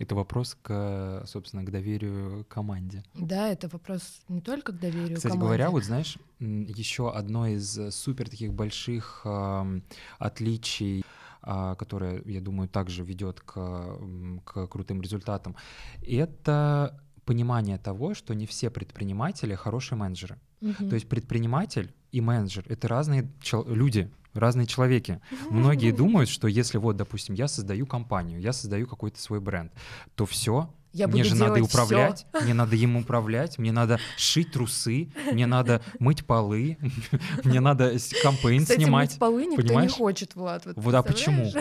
Это 0.00 0.14
вопрос 0.14 0.56
к, 0.62 1.24
собственно, 1.26 1.62
к 1.62 1.70
доверию 1.70 2.46
команде. 2.48 3.04
Да, 3.14 3.48
это 3.48 3.68
вопрос 3.68 4.22
не 4.28 4.40
только 4.40 4.72
к 4.72 4.78
доверию 4.78 5.16
Кстати 5.16 5.32
команде. 5.32 5.46
говоря, 5.46 5.70
вот 5.70 5.84
знаешь, 5.84 6.16
еще 6.38 7.12
одно 7.12 7.46
из 7.46 7.94
супер 7.94 8.30
таких 8.30 8.54
больших 8.54 9.20
э, 9.26 9.80
отличий 10.18 11.04
а, 11.42 11.74
которая, 11.74 12.22
я 12.26 12.40
думаю, 12.40 12.68
также 12.68 13.02
ведет 13.02 13.40
к, 13.40 13.98
к 14.44 14.66
крутым 14.66 15.00
результатам, 15.00 15.56
это 16.02 17.00
понимание 17.24 17.78
того, 17.78 18.14
что 18.14 18.34
не 18.34 18.46
все 18.46 18.70
предприниматели 18.70 19.54
хорошие 19.54 19.96
менеджеры. 19.98 20.38
Угу. 20.60 20.88
То 20.88 20.94
есть 20.94 21.08
предприниматель 21.08 21.92
и 22.12 22.20
менеджер— 22.20 22.64
это 22.68 22.88
разные 22.88 23.28
люди, 23.66 24.10
разные 24.34 24.66
человеки. 24.66 25.20
Многие 25.50 25.92
думают, 25.92 26.28
что 26.28 26.48
если 26.48 26.78
вот, 26.78 26.96
допустим, 26.96 27.34
я 27.34 27.48
создаю 27.48 27.86
компанию, 27.86 28.40
я 28.40 28.52
создаю 28.52 28.86
какой-то 28.86 29.20
свой 29.20 29.40
бренд, 29.40 29.72
то 30.14 30.26
все, 30.26 30.72
я 30.92 31.06
мне 31.06 31.24
же 31.24 31.34
надо 31.36 31.62
управлять, 31.62 32.26
всё. 32.32 32.44
мне 32.44 32.54
надо 32.54 32.76
им 32.76 32.96
управлять, 32.96 33.58
мне 33.58 33.72
надо 33.72 33.98
шить 34.16 34.52
трусы, 34.52 35.10
мне 35.30 35.46
надо 35.46 35.82
мыть 35.98 36.26
полы, 36.26 36.78
мне 37.44 37.60
надо 37.60 37.96
кампейн 38.22 38.66
снимать. 38.66 39.10
мыть 39.10 39.18
полы 39.18 39.46
никто 39.46 39.62
понимаешь? 39.62 39.92
не 39.92 39.96
хочет, 39.96 40.34
Влад. 40.34 40.66
Вот, 40.66 40.76
вот 40.76 40.94
а 40.94 41.02
почему? 41.02 41.50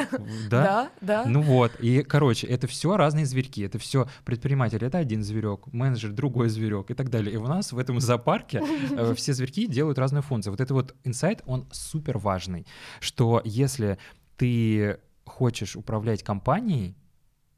Да? 0.49 0.63
да, 0.63 0.89
да. 1.01 1.25
Ну 1.25 1.41
вот, 1.41 1.71
и, 1.79 2.01
короче, 2.01 2.47
это 2.47 2.67
все 2.67 2.97
разные 2.97 3.25
зверьки, 3.25 3.61
это 3.61 3.77
все 3.77 4.07
предприниматель, 4.25 4.83
это 4.83 4.97
один 4.97 5.23
зверек, 5.23 5.67
менеджер 5.67 6.11
другой 6.11 6.49
зверек 6.49 6.89
и 6.91 6.93
так 6.93 7.09
далее. 7.09 7.33
И 7.33 7.37
у 7.37 7.47
нас 7.47 7.71
в 7.71 7.77
этом 7.77 7.99
зоопарке 7.99 8.63
э, 8.91 9.13
все 9.17 9.33
зверьки 9.33 9.67
делают 9.67 9.99
разную 9.99 10.23
функцию. 10.23 10.53
Вот 10.53 10.61
это 10.61 10.73
вот 10.73 10.95
инсайт, 11.03 11.41
он 11.45 11.67
супер 11.71 12.17
важный, 12.17 12.65
что 12.99 13.41
если 13.45 13.97
ты 14.37 14.99
хочешь 15.25 15.75
управлять 15.75 16.23
компанией, 16.23 16.95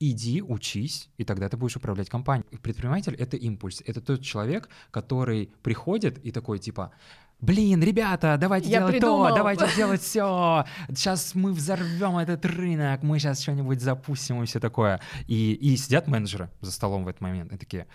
иди, 0.02 0.42
учись, 0.42 1.10
и 1.18 1.24
тогда 1.24 1.48
ты 1.48 1.58
будешь 1.58 1.76
управлять 1.76 2.10
компанией. 2.10 2.58
Предприниматель— 2.58 3.16
это 3.20 3.38
импульс, 3.38 3.82
это 3.86 4.02
тот 4.02 4.22
человек, 4.22 4.68
который 4.90 5.52
приходит 5.62 6.18
и 6.26 6.32
такой 6.32 6.58
типа, 6.58 6.92
блин, 7.40 7.84
ребята, 7.84 8.36
давайте 8.40 8.70
Я 8.70 8.80
делать 8.80 8.96
придумал. 8.96 9.30
то, 9.30 9.36
давайте 9.36 9.68
делать 9.76 10.02
все, 10.02 10.66
сейчас 10.90 11.36
мы 11.36 11.54
взорвем 11.54 12.18
этот 12.18 12.44
рынок, 12.46 13.04
мы 13.04 13.20
сейчас 13.20 13.42
что-нибудь 13.42 13.80
запустим 13.80 14.42
и 14.42 14.46
все 14.48 14.60
такое. 14.60 15.00
И, 15.28 15.54
и 15.54 15.78
сидят 15.78 16.08
менеджеры 16.08 16.50
за 16.62 16.72
столом 16.72 17.06
в 17.06 17.08
этот 17.08 17.22
момент 17.22 17.54
и 17.54 17.58
такие, 17.58 17.86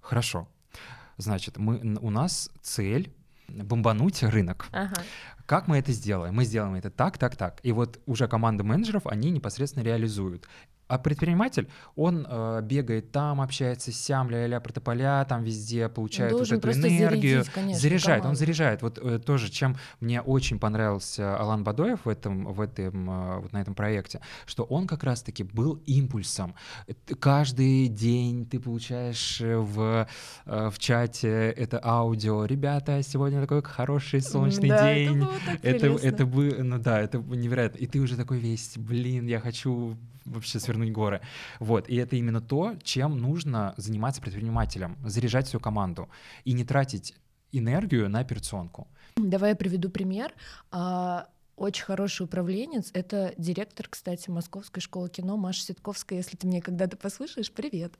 хорошо, 0.00 0.48
значит, 1.18 1.56
мы, 1.56 1.96
у 2.00 2.10
нас 2.10 2.50
цель 2.62 3.12
бомбануть 3.48 4.22
рынок. 4.24 4.66
Ага. 4.72 5.02
Как 5.46 5.68
мы 5.68 5.78
это 5.78 5.92
сделаем? 5.92 6.34
Мы 6.34 6.44
сделаем 6.44 6.74
это 6.74 6.90
так, 6.90 7.16
так, 7.16 7.36
так. 7.36 7.60
И 7.62 7.72
вот 7.72 8.00
уже 8.06 8.28
команда 8.28 8.64
менеджеров, 8.64 9.06
они 9.06 9.30
непосредственно 9.30 9.82
реализуют. 9.84 10.46
А 10.88 10.98
предприниматель, 10.98 11.68
он 11.96 12.26
э, 12.28 12.60
бегает 12.62 13.12
там, 13.12 13.40
общается 13.40 13.92
с 13.92 13.96
сям, 13.96 14.30
ля-ля, 14.30 14.58
протополя, 14.60 15.24
там 15.26 15.44
везде 15.44 15.88
получает 15.88 16.32
вот 16.32 16.50
эту 16.50 16.70
энергию. 16.70 17.44
Зарядить, 17.44 17.52
конечно, 17.52 17.80
заряжает, 17.80 18.22
команду. 18.22 18.28
он 18.28 18.36
заряжает. 18.36 18.82
Вот 18.82 18.98
э, 18.98 19.18
тоже, 19.18 19.50
чем 19.50 19.76
мне 20.00 20.22
очень 20.22 20.58
понравился 20.58 21.36
Алан 21.36 21.62
Бадоев 21.62 22.04
в 22.04 22.08
этом, 22.08 22.46
в 22.46 22.60
этом, 22.60 23.10
э, 23.10 23.38
вот 23.40 23.52
на 23.52 23.60
этом 23.60 23.74
проекте, 23.74 24.20
что 24.46 24.64
он 24.64 24.86
как 24.86 25.04
раз-таки 25.04 25.42
был 25.42 25.82
импульсом. 25.86 26.54
Каждый 27.20 27.88
день 27.88 28.46
ты 28.46 28.58
получаешь 28.58 29.40
э, 29.42 29.56
в, 29.56 30.08
э, 30.46 30.70
в 30.70 30.78
чате 30.78 31.50
это 31.50 31.80
аудио. 31.84 32.46
Ребята, 32.46 33.02
сегодня 33.02 33.40
такой 33.42 33.62
хороший 33.62 34.22
солнечный 34.22 34.70
да, 34.70 34.94
день. 34.94 35.26
Это, 35.62 35.86
это, 35.86 36.06
это 36.06 36.26
бы, 36.26 36.56
ну 36.62 36.78
да, 36.78 37.00
это 37.00 37.18
невероятно. 37.18 37.76
И 37.76 37.86
ты 37.86 38.00
уже 38.00 38.16
такой 38.16 38.38
весь, 38.38 38.78
блин, 38.78 39.26
я 39.26 39.40
хочу 39.40 39.96
вообще 40.28 40.60
свернуть 40.60 40.92
горы. 40.92 41.20
Вот, 41.60 41.88
и 41.88 41.96
это 41.96 42.16
именно 42.16 42.40
то, 42.40 42.74
чем 42.82 43.18
нужно 43.18 43.74
заниматься 43.76 44.20
предпринимателем, 44.20 44.96
заряжать 45.04 45.48
свою 45.48 45.60
команду 45.60 46.08
и 46.44 46.52
не 46.52 46.64
тратить 46.64 47.14
энергию 47.52 48.08
на 48.08 48.20
операционку. 48.20 48.88
Давай 49.16 49.50
я 49.50 49.56
приведу 49.56 49.88
пример. 49.90 50.32
А, 50.70 51.28
очень 51.58 51.84
хороший 51.84 52.22
управленец— 52.22 52.90
это 52.94 53.34
директор, 53.36 53.88
кстати, 53.88 54.30
Московской 54.30 54.80
школы 54.80 55.08
кино 55.08 55.36
Маша 55.36 55.62
Ситковская. 55.62 56.18
Если 56.18 56.36
ты 56.36 56.46
меня 56.46 56.60
когда-то 56.60 56.96
послушаешь, 56.96 57.50
привет. 57.50 57.94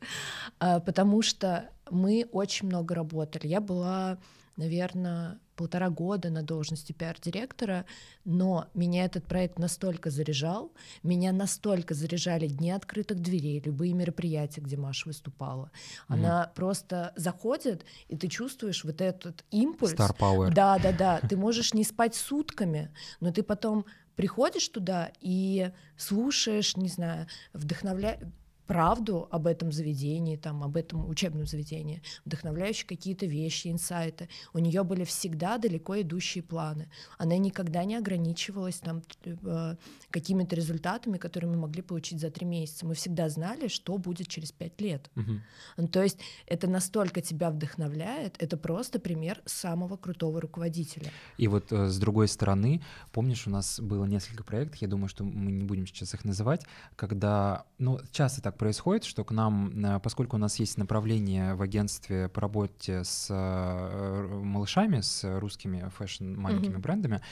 А, 0.60 0.78
потому 0.80 1.22
что 1.22 1.68
мы 1.90 2.28
очень 2.30 2.68
много 2.68 2.94
работали. 2.94 3.48
Я 3.48 3.60
была, 3.60 4.18
наверное, 4.58 5.38
полтора 5.56 5.88
года 5.88 6.30
на 6.30 6.42
должности 6.42 6.92
пиар-директора, 6.92 7.86
но 8.24 8.68
меня 8.74 9.04
этот 9.04 9.24
проект 9.24 9.58
настолько 9.58 10.10
заряжал, 10.10 10.72
меня 11.02 11.32
настолько 11.32 11.94
заряжали 11.94 12.48
дни 12.48 12.70
открытых 12.70 13.20
дверей, 13.20 13.62
любые 13.64 13.94
мероприятия, 13.94 14.60
где 14.60 14.76
Маша 14.76 15.08
выступала. 15.08 15.70
Она 16.08 16.44
mm. 16.44 16.54
просто 16.54 17.12
заходит, 17.16 17.84
и 18.08 18.16
ты 18.16 18.28
чувствуешь 18.28 18.84
вот 18.84 19.00
этот 19.00 19.44
импульс. 19.50 19.94
Star 19.94 20.16
Power. 20.16 20.52
Да, 20.52 20.78
да, 20.78 20.92
да. 20.92 21.20
Ты 21.20 21.36
можешь 21.46 21.72
не 21.72 21.84
спать 21.84 22.14
сутками, 22.14 22.90
но 23.20 23.32
ты 23.32 23.42
потом 23.42 23.86
приходишь 24.16 24.68
туда 24.68 25.12
и 25.20 25.70
слушаешь, 25.96 26.76
не 26.76 26.88
знаю, 26.88 27.28
вдохновляешь 27.52 28.20
правду 28.68 29.26
об 29.30 29.46
этом 29.46 29.72
заведении, 29.72 30.36
там, 30.36 30.62
об 30.62 30.76
этом 30.76 31.08
учебном 31.08 31.46
заведении, 31.46 32.02
вдохновляющие 32.26 32.86
какие-то 32.86 33.24
вещи, 33.24 33.68
инсайты. 33.68 34.28
У 34.52 34.58
нее 34.58 34.84
были 34.84 35.04
всегда 35.04 35.56
далеко 35.56 35.98
идущие 36.02 36.44
планы. 36.44 36.90
Она 37.16 37.38
никогда 37.38 37.84
не 37.84 37.96
ограничивалась 37.96 38.76
там, 38.76 39.02
э, 39.24 39.76
какими-то 40.10 40.54
результатами, 40.54 41.16
которые 41.16 41.50
мы 41.50 41.56
могли 41.56 41.80
получить 41.80 42.20
за 42.20 42.30
три 42.30 42.44
месяца. 42.44 42.84
Мы 42.86 42.94
всегда 42.94 43.30
знали, 43.30 43.68
что 43.68 43.96
будет 43.96 44.28
через 44.28 44.52
пять 44.52 44.80
лет. 44.80 45.10
Угу. 45.16 45.88
то 45.88 46.02
есть 46.02 46.18
это 46.46 46.68
настолько 46.68 47.22
тебя 47.22 47.50
вдохновляет, 47.50 48.36
это 48.38 48.58
просто 48.58 49.00
пример 49.00 49.40
самого 49.46 49.96
крутого 49.96 50.40
руководителя. 50.40 51.10
И 51.38 51.48
вот 51.48 51.72
э, 51.72 51.88
с 51.88 51.98
другой 51.98 52.28
стороны, 52.28 52.82
помнишь, 53.12 53.46
у 53.46 53.50
нас 53.50 53.80
было 53.80 54.04
несколько 54.04 54.44
проектов, 54.44 54.76
я 54.82 54.88
думаю, 54.88 55.08
что 55.08 55.24
мы 55.24 55.50
не 55.52 55.64
будем 55.64 55.86
сейчас 55.86 56.12
их 56.12 56.26
называть, 56.26 56.66
когда, 56.96 57.64
ну, 57.78 57.98
часто 58.12 58.42
так 58.42 58.57
происходит, 58.58 59.04
что 59.04 59.24
к 59.24 59.30
нам, 59.30 59.70
э, 59.84 60.00
поскольку 60.00 60.36
у 60.36 60.38
нас 60.38 60.58
есть 60.58 60.76
направление 60.76 61.54
в 61.54 61.62
агентстве 61.62 62.28
по 62.28 62.40
работе 62.40 63.04
с 63.04 63.28
э, 63.30 64.40
малышами, 64.42 65.00
с 65.00 65.38
русскими 65.38 65.88
фэшн 65.96 66.34
маленькими 66.34 66.74
mm-hmm. 66.74 66.80
брендами, 66.80 67.22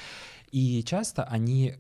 и 0.51 0.83
часто 0.85 1.25
они 1.25 1.77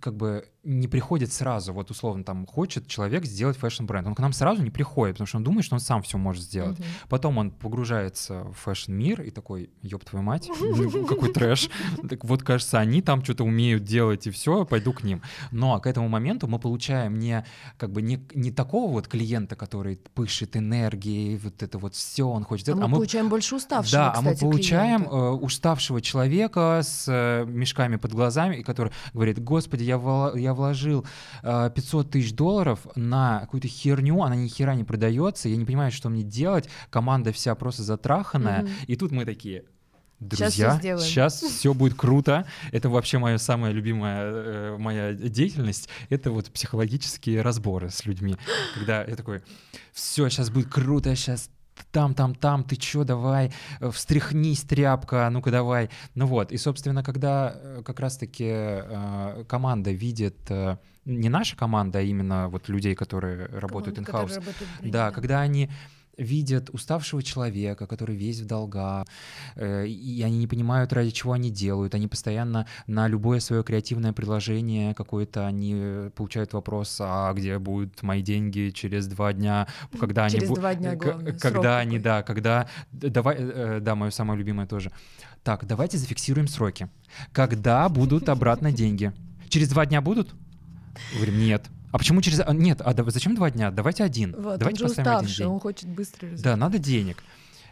как 0.00 0.16
бы 0.16 0.48
не 0.64 0.86
приходит 0.86 1.32
сразу, 1.32 1.72
вот 1.72 1.90
условно 1.90 2.24
там 2.24 2.46
хочет 2.46 2.86
человек 2.86 3.24
сделать 3.24 3.56
фэшн-бренд, 3.56 4.06
он 4.06 4.14
к 4.14 4.20
нам 4.20 4.32
сразу 4.32 4.62
не 4.62 4.70
приходит, 4.70 5.14
потому 5.14 5.26
что 5.26 5.38
он 5.38 5.44
думает, 5.44 5.64
что 5.64 5.76
он 5.76 5.80
сам 5.80 6.02
все 6.02 6.18
может 6.18 6.42
сделать. 6.42 6.78
Uh-huh. 6.78 7.08
Потом 7.08 7.38
он 7.38 7.50
погружается 7.50 8.44
в 8.44 8.52
фэшн-мир 8.52 9.22
и 9.22 9.30
такой, 9.30 9.70
ёб 9.82 10.04
твою 10.04 10.22
мать, 10.22 10.48
какой 11.08 11.32
трэш. 11.32 11.70
Так 12.08 12.24
вот, 12.24 12.42
кажется, 12.42 12.78
они 12.78 13.00
там 13.00 13.24
что-то 13.24 13.44
умеют 13.44 13.84
делать 13.84 14.26
и 14.26 14.30
все, 14.30 14.66
пойду 14.66 14.92
к 14.92 15.02
ним. 15.02 15.22
Но 15.52 15.80
к 15.80 15.86
этому 15.86 16.08
моменту 16.08 16.48
мы 16.48 16.58
получаем 16.58 17.18
не 17.18 17.46
как 17.78 17.90
бы 17.90 18.02
не, 18.02 18.20
не 18.34 18.50
такого 18.50 18.92
вот 18.92 19.08
клиента, 19.08 19.56
который 19.56 19.96
пышет 20.14 20.56
энергией, 20.56 21.38
вот 21.38 21.62
это 21.62 21.78
вот 21.78 21.94
все, 21.94 22.28
он 22.28 22.44
хочет. 22.44 22.68
А, 22.68 22.74
мы, 22.74 22.84
а 22.84 22.88
мы 22.88 22.96
получаем 22.96 23.28
больше 23.30 23.56
уставшего. 23.56 23.98
Да, 23.98 24.10
кстати, 24.10 24.26
а 24.26 24.30
мы 24.30 24.36
получаем 24.36 25.02
э, 25.04 25.30
уставшего 25.30 26.02
человека 26.02 26.80
с 26.82 27.06
э, 27.08 27.46
мешками 27.46 27.96
под 27.96 28.12
глазами, 28.12 28.56
и 28.56 28.62
который 28.62 28.92
говорит, 29.14 29.42
господи, 29.42 29.84
я, 29.88 29.96
вла- 29.96 30.38
я 30.38 30.54
вложил 30.54 31.04
э, 31.42 31.70
500 31.74 32.10
тысяч 32.10 32.32
долларов 32.32 32.86
на 32.94 33.40
какую-то 33.40 33.68
херню, 33.68 34.22
она 34.22 34.36
ни 34.36 34.48
хера 34.48 34.74
не 34.74 34.84
продается, 34.84 35.48
я 35.48 35.56
не 35.56 35.64
понимаю, 35.64 35.90
что 35.90 36.08
мне 36.08 36.22
делать, 36.22 36.68
команда 36.90 37.32
вся 37.32 37.54
просто 37.54 37.82
затраханная, 37.82 38.62
mm-hmm. 38.62 38.86
и 38.86 38.96
тут 38.96 39.10
мы 39.10 39.24
такие, 39.24 39.64
Друзья, 40.20 40.80
сейчас, 40.80 41.04
сейчас 41.04 41.40
все 41.42 41.72
будет 41.74 41.94
круто. 41.94 42.44
Это 42.72 42.88
вообще 42.88 43.18
моя 43.18 43.38
самая 43.38 43.70
любимая 43.70 44.22
э, 44.24 44.76
моя 44.76 45.12
деятельность. 45.12 45.88
Это 46.10 46.32
вот 46.32 46.50
психологические 46.50 47.40
разборы 47.40 47.90
с 47.90 48.04
людьми, 48.04 48.36
когда 48.74 49.04
я 49.04 49.14
такой, 49.14 49.42
все, 49.92 50.28
сейчас 50.28 50.50
будет 50.50 50.68
круто, 50.68 51.14
сейчас 51.14 51.50
там, 51.92 52.14
там, 52.14 52.34
там, 52.34 52.64
ты 52.64 52.76
чё, 52.76 53.04
давай, 53.04 53.52
э, 53.80 53.90
встряхнись, 53.90 54.62
тряпка, 54.62 55.28
ну-ка 55.30 55.50
давай. 55.50 55.90
Ну 56.14 56.26
вот, 56.26 56.52
и, 56.52 56.56
собственно, 56.56 57.02
когда 57.02 57.54
э, 57.54 57.82
как 57.84 58.00
раз-таки 58.00 58.46
э, 58.48 59.44
команда 59.48 59.90
видит, 59.90 60.50
э, 60.50 60.76
не 61.04 61.28
наша 61.28 61.56
команда, 61.56 61.98
а 61.98 62.02
именно 62.02 62.48
вот 62.48 62.68
людей, 62.68 62.94
которые 62.94 63.46
работают 63.46 63.98
in-house, 63.98 64.42
да, 64.82 65.10
когда 65.10 65.40
они 65.40 65.70
видят 66.18 66.70
уставшего 66.70 67.22
человека, 67.22 67.86
который 67.86 68.16
весь 68.16 68.40
в 68.40 68.46
долгах, 68.46 69.06
э, 69.56 69.86
и 69.86 70.22
они 70.22 70.38
не 70.38 70.46
понимают, 70.46 70.92
ради 70.92 71.10
чего 71.10 71.32
они 71.32 71.50
делают. 71.50 71.94
Они 71.94 72.08
постоянно 72.08 72.66
на 72.86 73.08
любое 73.08 73.40
свое 73.40 73.62
креативное 73.62 74.12
предложение 74.12 74.94
какое-то, 74.94 75.46
они 75.46 76.10
получают 76.14 76.52
вопрос, 76.52 76.98
а 77.00 77.32
где 77.32 77.58
будут 77.58 78.02
мои 78.02 78.22
деньги 78.22 78.70
через 78.74 79.06
два 79.06 79.32
дня, 79.32 79.66
когда 79.98 80.28
через 80.28 80.48
они... 80.48 80.56
два 80.56 80.74
дня, 80.74 80.96
главное, 80.96 81.32
Когда 81.32 81.78
они, 81.78 81.98
да, 81.98 82.22
когда... 82.22 82.68
Давай, 82.92 83.36
э, 83.38 83.78
да, 83.80 83.94
мое 83.94 84.10
самое 84.10 84.38
любимое 84.38 84.66
тоже. 84.66 84.90
Так, 85.44 85.66
давайте 85.66 85.98
зафиксируем 85.98 86.48
сроки. 86.48 86.88
Когда 87.32 87.88
будут 87.88 88.28
обратно 88.28 88.72
деньги? 88.72 89.12
Через 89.48 89.68
два 89.68 89.86
дня 89.86 90.00
будут? 90.00 90.34
Говорим, 91.14 91.38
нет. 91.38 91.68
А 91.92 91.98
почему 91.98 92.20
через... 92.20 92.40
Нет, 92.52 92.80
а 92.84 92.94
зачем 93.10 93.34
два 93.34 93.50
дня? 93.50 93.70
Давайте 93.70 94.04
один. 94.04 94.34
Вот, 94.38 94.58
Давайте 94.58 94.84
он 94.84 94.88
же 94.88 95.00
уставший, 95.00 95.46
он 95.46 95.60
хочет 95.60 95.88
быстро 95.88 96.26
результат. 96.26 96.44
Да, 96.44 96.56
надо 96.56 96.78
денег. 96.78 97.22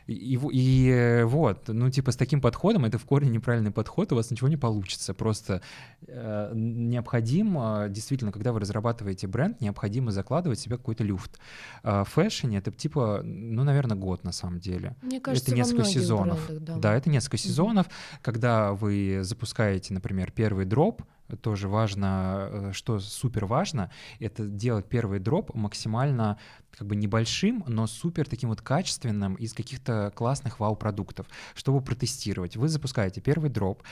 И, 0.07 0.39
и 0.53 1.23
вот, 1.25 1.67
ну, 1.67 1.91
типа, 1.91 2.13
с 2.13 2.17
таким 2.17 2.41
подходом, 2.41 2.85
это 2.85 2.97
в 2.99 3.05
корне 3.05 3.29
неправильный 3.29 3.73
подход, 3.73 4.13
у 4.13 4.17
вас 4.17 4.31
ничего 4.31 4.49
не 4.49 4.57
получится. 4.57 5.15
Просто 5.15 5.63
э, 6.07 6.53
необходимо, 6.55 7.87
действительно, 7.91 8.31
когда 8.31 8.53
вы 8.53 8.61
разрабатываете 8.61 9.27
бренд, 9.27 9.61
необходимо 9.61 10.13
закладывать 10.13 10.61
себе 10.61 10.77
какой-то 10.77 11.03
люфт. 11.03 11.41
Э, 11.83 12.05
в 12.05 12.09
фэшне 12.09 12.59
это, 12.59 12.71
типа, 12.71 13.23
ну, 13.25 13.65
наверное, 13.65 13.97
год 13.97 14.23
на 14.23 14.33
самом 14.33 14.61
деле. 14.61 14.95
Мне 15.03 15.21
кажется, 15.21 15.51
это 15.51 15.57
несколько 15.57 15.85
сезонов. 15.85 16.47
Брендах, 16.47 16.77
да. 16.77 16.77
да, 16.77 16.95
это 16.95 17.11
несколько 17.11 17.39
сезонов, 17.39 17.87
mm-hmm. 17.87 18.19
когда 18.23 18.73
вы 18.75 19.21
запускаете, 19.23 19.93
например, 19.93 20.31
первый 20.31 20.67
дроп, 20.67 21.03
тоже 21.41 21.69
важно, 21.69 22.49
э, 22.51 22.73
что 22.73 22.99
супер 23.01 23.47
важно, 23.47 23.91
это 24.21 24.47
делать 24.47 24.87
первый 24.89 25.19
дроп 25.19 25.55
максимально 25.55 26.39
как 26.71 26.87
бы 26.87 26.97
небольшим, 26.97 27.65
но 27.67 27.87
супер 27.87 28.29
таким 28.29 28.51
вот 28.51 28.61
качественным 28.61 29.35
из 29.35 29.53
каких-то 29.53 30.13
классных 30.15 30.61
вау-продуктов, 30.61 31.27
чтобы 31.55 31.81
протестировать. 31.81 32.57
Вы 32.57 32.69
запускаете 32.69 33.21
первый 33.21 33.51
дроп, 33.51 33.83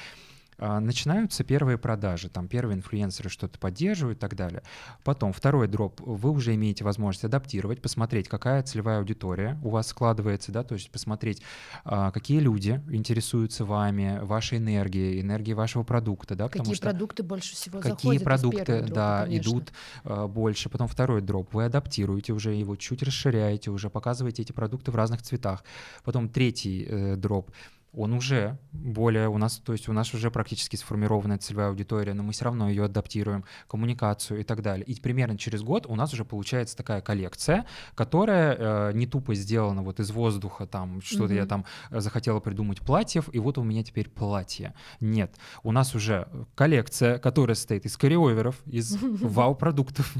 начинаются 0.58 1.44
первые 1.44 1.78
продажи, 1.78 2.28
там 2.28 2.48
первые 2.48 2.76
инфлюенсеры 2.76 3.28
что-то 3.28 3.58
поддерживают 3.58 4.18
и 4.18 4.20
так 4.20 4.36
далее. 4.36 4.62
Потом 5.02 5.32
второй 5.32 5.68
дроп, 5.68 6.00
вы 6.00 6.30
уже 6.30 6.54
имеете 6.54 6.84
возможность 6.84 7.24
адаптировать, 7.24 7.82
посмотреть, 7.82 8.28
какая 8.28 8.62
целевая 8.62 8.98
аудитория 8.98 9.58
у 9.62 9.70
вас 9.70 9.88
складывается, 9.88 10.52
да, 10.52 10.62
то 10.62 10.74
есть 10.74 10.90
посмотреть, 10.90 11.42
а, 11.84 12.10
какие 12.10 12.40
люди 12.40 12.82
интересуются 12.88 13.64
вами, 13.64 14.20
вашей 14.22 14.58
энергией, 14.58 15.20
энергией 15.20 15.54
вашего 15.54 15.82
продукта, 15.82 16.34
да, 16.34 16.48
какие 16.48 16.60
потому 16.60 16.74
что 16.74 16.90
продукты 16.90 17.22
больше 17.22 17.54
всего 17.54 17.80
какие 17.80 18.18
продукты, 18.18 18.80
дропа, 18.80 18.94
да, 18.94 19.22
конечно. 19.24 19.50
идут 19.50 19.72
а, 20.04 20.26
больше. 20.28 20.68
Потом 20.68 20.88
второй 20.88 21.20
дроп, 21.20 21.52
вы 21.52 21.64
адаптируете 21.64 22.32
уже 22.32 22.54
его, 22.54 22.76
чуть 22.76 23.02
расширяете, 23.02 23.70
уже 23.70 23.90
показываете 23.90 24.42
эти 24.42 24.52
продукты 24.52 24.90
в 24.90 24.96
разных 24.96 25.22
цветах. 25.22 25.64
Потом 26.04 26.28
третий 26.28 26.86
э, 26.88 27.16
дроп, 27.16 27.50
он 27.96 28.12
уже 28.12 28.58
более 28.72 29.28
у 29.28 29.38
нас, 29.38 29.58
то 29.58 29.72
есть 29.72 29.88
у 29.88 29.92
нас 29.92 30.12
уже 30.14 30.30
практически 30.30 30.76
сформированная 30.76 31.38
целевая 31.38 31.68
аудитория, 31.68 32.14
но 32.14 32.22
мы 32.22 32.32
все 32.32 32.44
равно 32.44 32.68
ее 32.68 32.84
адаптируем, 32.84 33.44
коммуникацию 33.68 34.40
и 34.40 34.42
так 34.42 34.62
далее. 34.62 34.84
И 34.84 35.00
примерно 35.00 35.38
через 35.38 35.62
год 35.62 35.86
у 35.86 35.94
нас 35.94 36.12
уже 36.12 36.24
получается 36.24 36.76
такая 36.76 37.00
коллекция, 37.00 37.66
которая 37.94 38.56
э, 38.58 38.92
не 38.94 39.06
тупо 39.06 39.34
сделана 39.34 39.82
вот 39.82 40.00
из 40.00 40.10
воздуха, 40.10 40.66
там 40.66 41.00
что-то 41.02 41.32
mm-hmm. 41.32 41.36
я 41.36 41.46
там 41.46 41.64
э, 41.90 42.00
захотела 42.00 42.40
придумать 42.40 42.80
платьев, 42.80 43.28
и 43.32 43.38
вот 43.38 43.58
у 43.58 43.62
меня 43.62 43.82
теперь 43.82 44.08
платье. 44.08 44.74
Нет, 45.00 45.34
у 45.62 45.72
нас 45.72 45.94
уже 45.94 46.28
коллекция, 46.54 47.18
которая 47.18 47.54
состоит 47.54 47.86
из 47.86 47.96
carryover 47.96 48.46
ов, 48.46 48.62
из 48.66 48.96
вау-продуктов, 49.00 50.14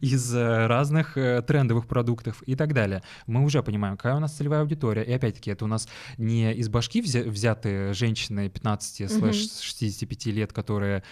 из 0.00 0.34
э, 0.34 0.66
разных 0.66 1.16
э, 1.16 1.42
трендовых 1.42 1.86
продуктов 1.86 2.42
и 2.46 2.54
так 2.54 2.72
далее. 2.72 3.02
Мы 3.26 3.44
уже 3.44 3.62
понимаем, 3.62 3.96
какая 3.96 4.16
у 4.16 4.20
нас 4.20 4.32
целевая 4.34 4.60
аудитория. 4.60 5.02
И 5.02 5.12
опять-таки, 5.12 5.50
это 5.50 5.64
у 5.64 5.68
нас 5.68 5.88
не 6.16 6.54
из 6.54 6.68
башки 6.68 7.00
взять 7.00 7.17
взяты 7.22 7.92
женщины 7.94 8.48
15-65 8.48 10.30
лет, 10.30 10.52
которые 10.52 11.02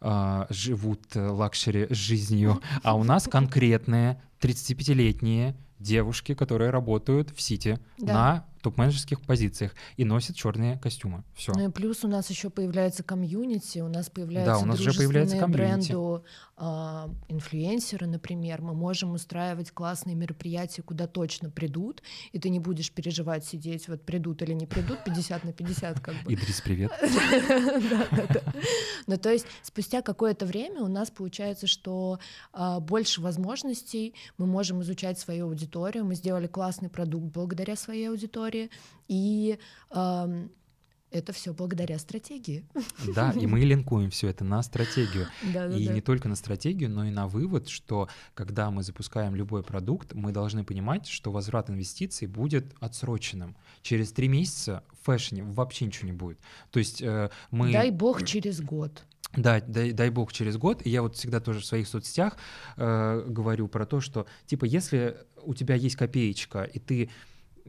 э, 0.00 0.46
живут 0.50 1.14
luxury 1.14 1.86
жизнью, 1.90 2.60
а 2.82 2.96
у 2.96 3.04
нас 3.04 3.24
конкретные 3.24 4.20
35-летние 4.40 5.56
девушки, 5.78 6.34
которые 6.34 6.70
работают 6.70 7.30
в 7.30 7.40
Сити 7.40 7.78
да. 7.98 8.12
на 8.12 8.46
топ-менеджерских 8.68 9.20
позициях 9.22 9.74
и 9.96 10.04
носят 10.04 10.36
черные 10.36 10.78
костюмы. 10.78 11.24
Все. 11.34 11.52
Ну 11.54 11.68
и 11.68 11.72
плюс 11.72 12.04
у 12.04 12.08
нас 12.08 12.28
еще 12.28 12.50
появляется 12.50 13.02
комьюнити, 13.02 13.78
у 13.78 13.88
нас 13.88 14.10
появляются 14.10 14.52
да, 14.52 14.58
у 14.58 14.66
нас 14.66 14.80
уже 14.80 14.92
появляется 14.92 15.46
бренду 15.46 16.24
э, 16.56 16.62
инфлюенсеры, 17.28 18.06
например. 18.06 18.60
Мы 18.60 18.74
можем 18.74 19.12
устраивать 19.12 19.70
классные 19.70 20.14
мероприятия, 20.16 20.82
куда 20.82 21.06
точно 21.06 21.50
придут, 21.50 22.02
и 22.32 22.38
ты 22.38 22.50
не 22.50 22.60
будешь 22.60 22.92
переживать 22.92 23.44
сидеть, 23.44 23.88
вот 23.88 24.02
придут 24.02 24.42
или 24.42 24.52
не 24.52 24.66
придут, 24.66 25.02
50 25.04 25.44
на 25.44 25.52
50 25.52 26.00
как 26.00 26.14
бы. 26.24 26.34
Идрис, 26.34 26.60
привет. 26.60 26.92
Ну 29.06 29.16
то 29.16 29.32
есть 29.32 29.46
спустя 29.62 30.02
какое-то 30.02 30.44
время 30.44 30.82
у 30.82 30.88
нас 30.88 31.10
получается, 31.10 31.66
что 31.66 32.18
а, 32.52 32.78
больше 32.78 33.22
возможностей, 33.22 34.14
мы 34.36 34.46
можем 34.46 34.82
изучать 34.82 35.18
свою 35.18 35.46
аудиторию, 35.46 36.04
мы 36.04 36.14
сделали 36.14 36.46
классный 36.46 36.90
продукт 36.90 37.32
благодаря 37.32 37.74
своей 37.76 38.10
аудитории, 38.10 38.57
истории. 38.58 38.70
И 39.08 39.58
э, 39.90 40.48
это 41.10 41.32
все 41.32 41.54
благодаря 41.54 41.98
стратегии. 41.98 42.64
Да, 43.14 43.32
и 43.32 43.46
мы 43.46 43.60
линкуем 43.60 44.10
все 44.10 44.28
это 44.28 44.44
на 44.44 44.62
стратегию. 44.62 45.26
Да, 45.54 45.68
да, 45.68 45.76
и 45.76 45.86
да. 45.86 45.94
не 45.94 46.00
только 46.00 46.28
на 46.28 46.36
стратегию, 46.36 46.90
но 46.90 47.06
и 47.06 47.10
на 47.10 47.26
вывод, 47.26 47.68
что 47.68 48.08
когда 48.34 48.70
мы 48.70 48.82
запускаем 48.82 49.34
любой 49.34 49.62
продукт, 49.62 50.12
мы 50.12 50.32
должны 50.32 50.64
понимать, 50.64 51.06
что 51.06 51.30
возврат 51.30 51.70
инвестиций 51.70 52.26
будет 52.26 52.74
отсроченным. 52.80 53.56
Через 53.82 54.12
три 54.12 54.28
месяца 54.28 54.82
в 54.92 55.06
фэшне 55.06 55.42
вообще 55.42 55.86
ничего 55.86 56.06
не 56.06 56.12
будет. 56.12 56.38
То 56.70 56.78
есть 56.78 57.00
э, 57.00 57.30
мы... 57.50 57.72
Дай 57.72 57.90
бог 57.90 58.24
через 58.24 58.60
год. 58.60 59.04
Да, 59.36 59.60
дай, 59.60 59.92
дай 59.92 60.10
бог 60.10 60.32
через 60.32 60.56
год. 60.56 60.84
И 60.86 60.90
я 60.90 61.02
вот 61.02 61.16
всегда 61.16 61.40
тоже 61.40 61.60
в 61.60 61.64
своих 61.64 61.86
соцсетях 61.86 62.36
э, 62.76 63.24
говорю 63.26 63.68
про 63.68 63.86
то, 63.86 64.00
что 64.00 64.26
типа 64.46 64.64
если 64.64 65.16
у 65.42 65.54
тебя 65.54 65.74
есть 65.74 65.96
копеечка, 65.96 66.64
и 66.64 66.78
ты 66.78 67.10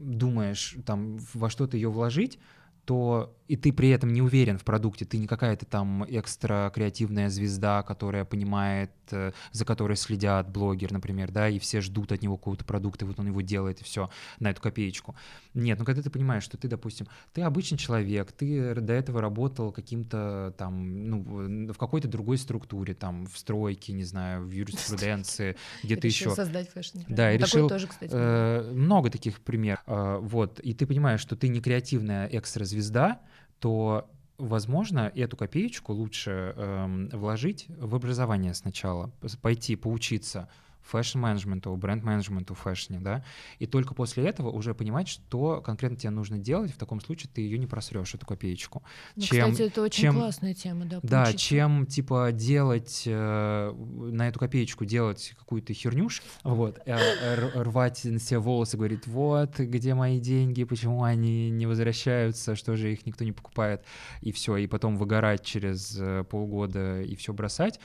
думаешь 0.00 0.76
там 0.86 1.18
во 1.34 1.50
что-то 1.50 1.76
ее 1.76 1.90
вложить, 1.90 2.38
то 2.84 3.34
и 3.50 3.56
ты 3.56 3.72
при 3.72 3.88
этом 3.88 4.12
не 4.12 4.22
уверен 4.22 4.58
в 4.58 4.64
продукте, 4.64 5.04
ты 5.04 5.18
не 5.18 5.26
какая-то 5.26 5.66
там 5.66 6.04
экстра 6.08 6.70
креативная 6.72 7.28
звезда, 7.28 7.82
которая 7.82 8.24
понимает, 8.24 8.92
э, 9.10 9.32
за 9.50 9.64
которой 9.64 9.96
следят 9.96 10.48
блогер, 10.48 10.92
например, 10.92 11.32
да, 11.32 11.48
и 11.48 11.58
все 11.58 11.80
ждут 11.80 12.12
от 12.12 12.22
него 12.22 12.36
какого-то 12.36 12.64
продукта, 12.64 13.06
вот 13.06 13.18
он 13.18 13.26
его 13.26 13.40
делает 13.40 13.80
и 13.80 13.84
все 13.84 14.08
на 14.38 14.50
эту 14.50 14.62
копеечку. 14.62 15.16
Нет, 15.52 15.80
ну 15.80 15.84
когда 15.84 16.00
ты 16.00 16.10
понимаешь, 16.10 16.44
что 16.44 16.58
ты, 16.58 16.68
допустим, 16.68 17.08
ты 17.32 17.42
обычный 17.42 17.76
человек, 17.76 18.30
ты 18.30 18.72
до 18.76 18.92
этого 18.92 19.20
работал 19.20 19.72
каким-то 19.72 20.54
там, 20.56 21.08
ну, 21.08 21.72
в 21.72 21.76
какой-то 21.76 22.06
другой 22.06 22.38
структуре, 22.38 22.94
там, 22.94 23.26
в 23.26 23.36
стройке, 23.36 23.92
не 23.92 24.04
знаю, 24.04 24.44
в 24.46 24.50
юриспруденции, 24.52 25.56
где-то 25.82 26.06
еще. 26.06 26.30
создать 26.36 26.70
фэшн. 26.70 27.00
Да, 27.08 27.32
и 27.32 27.36
решил. 27.36 27.68
Тоже, 27.68 27.88
кстати, 27.88 28.12
э, 28.14 28.70
много 28.72 29.10
таких 29.10 29.40
примеров. 29.40 29.80
Э, 29.88 30.18
вот, 30.22 30.60
и 30.60 30.72
ты 30.72 30.86
понимаешь, 30.86 31.20
что 31.20 31.34
ты 31.34 31.48
не 31.48 31.60
креативная 31.60 32.28
экстра-звезда, 32.70 33.20
то 33.58 34.10
возможно, 34.38 35.12
эту 35.14 35.36
копеечку 35.36 35.92
лучше 35.92 36.54
эм, 36.56 37.08
вложить 37.10 37.66
в 37.68 37.94
образование 37.94 38.54
сначала, 38.54 39.10
пойти 39.42 39.76
поучиться 39.76 40.48
фэшн-менеджменту, 40.90 41.74
бренд-менеджменту 41.76 42.54
в 42.54 42.58
фэшне, 42.58 42.98
да, 43.00 43.24
и 43.58 43.66
только 43.66 43.94
после 43.94 44.26
этого 44.26 44.50
уже 44.50 44.74
понимать, 44.74 45.08
что 45.08 45.60
конкретно 45.60 45.96
тебе 45.96 46.10
нужно 46.10 46.38
делать, 46.38 46.72
в 46.72 46.78
таком 46.78 47.00
случае 47.00 47.30
ты 47.32 47.42
ее 47.42 47.58
не 47.58 47.66
просрешь, 47.66 48.14
эту 48.14 48.26
копеечку. 48.26 48.82
Ну, 49.16 49.22
чем, 49.22 49.52
кстати, 49.52 49.68
это 49.68 49.82
очень 49.82 50.02
чем, 50.02 50.14
классная 50.16 50.54
тема, 50.54 50.84
да. 50.84 51.00
Да, 51.02 51.24
поучиться. 51.24 51.46
чем, 51.46 51.86
типа, 51.86 52.30
делать, 52.32 53.04
э, 53.06 53.72
на 53.72 54.28
эту 54.28 54.38
копеечку 54.38 54.84
делать 54.84 55.34
какую-то 55.38 55.72
хернюш, 55.72 56.22
вот, 56.44 56.80
э, 56.86 57.34
рвать 57.54 58.04
на 58.04 58.18
себе 58.18 58.38
волосы, 58.38 58.76
говорить, 58.76 59.06
вот, 59.06 59.58
где 59.58 59.94
мои 59.94 60.18
деньги, 60.20 60.64
почему 60.64 61.04
они 61.04 61.50
не 61.50 61.66
возвращаются, 61.66 62.56
что 62.56 62.76
же 62.76 62.92
их 62.92 63.06
никто 63.06 63.24
не 63.24 63.32
покупает, 63.32 63.84
и 64.20 64.32
все, 64.32 64.56
и 64.56 64.66
потом 64.66 64.96
выгорать 64.96 65.44
через 65.44 65.96
э, 65.98 66.24
полгода 66.24 67.02
и 67.02 67.14
все 67.16 67.32
бросать, 67.32 67.80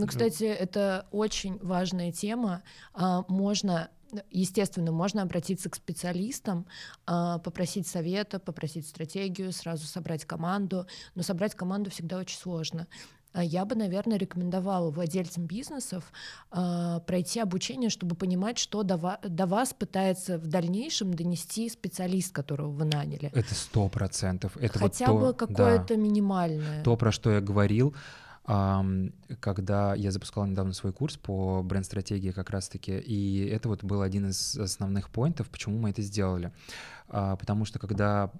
ну, 0.00 0.06
кстати, 0.06 0.44
это 0.44 1.06
очень 1.10 1.58
важная 1.58 2.12
тема. 2.12 2.62
А, 2.94 3.24
можно 3.28 3.90
Естественно, 4.30 4.90
можно 4.90 5.22
обратиться 5.22 5.70
к 5.70 5.76
специалистам, 5.76 6.66
а, 7.06 7.38
попросить 7.38 7.86
совета, 7.86 8.40
попросить 8.40 8.88
стратегию, 8.88 9.52
сразу 9.52 9.86
собрать 9.86 10.24
команду, 10.24 10.86
но 11.14 11.22
собрать 11.22 11.54
команду 11.54 11.90
всегда 11.90 12.18
очень 12.18 12.36
сложно. 12.36 12.88
А 13.32 13.44
я 13.44 13.64
бы, 13.64 13.76
наверное, 13.76 14.18
рекомендовала 14.18 14.90
владельцам 14.90 15.46
бизнесов 15.46 16.12
пройти 16.50 17.38
обучение, 17.38 17.88
чтобы 17.88 18.16
понимать, 18.16 18.58
что 18.58 18.82
до, 18.82 18.96
вас 19.46 19.72
пытается 19.72 20.36
в 20.36 20.48
дальнейшем 20.48 21.14
донести 21.14 21.68
специалист, 21.68 22.32
которого 22.32 22.70
вы 22.70 22.86
наняли. 22.86 23.30
Это 23.32 23.54
сто 23.54 23.88
процентов. 23.88 24.56
Хотя 24.74 25.12
вот 25.12 25.20
бы 25.20 25.34
какое-то 25.34 25.94
да, 25.94 25.96
минимальное. 25.96 26.82
То, 26.82 26.96
про 26.96 27.12
что 27.12 27.30
я 27.30 27.40
говорил 27.40 27.94
когда 28.44 29.94
я 29.94 30.10
запускал 30.10 30.46
недавно 30.46 30.72
свой 30.72 30.92
курс 30.92 31.16
по 31.16 31.62
бренд-стратегии 31.62 32.30
как 32.32 32.50
раз-таки, 32.50 32.98
и 32.98 33.46
это 33.46 33.68
вот 33.68 33.84
был 33.84 34.02
один 34.02 34.28
из 34.28 34.56
основных 34.56 35.10
поинтов, 35.10 35.48
почему 35.50 35.78
мы 35.78 35.90
это 35.90 36.02
сделали. 36.02 36.52
А, 37.08 37.36
потому 37.36 37.64
что 37.64 37.78
когда 37.78 38.30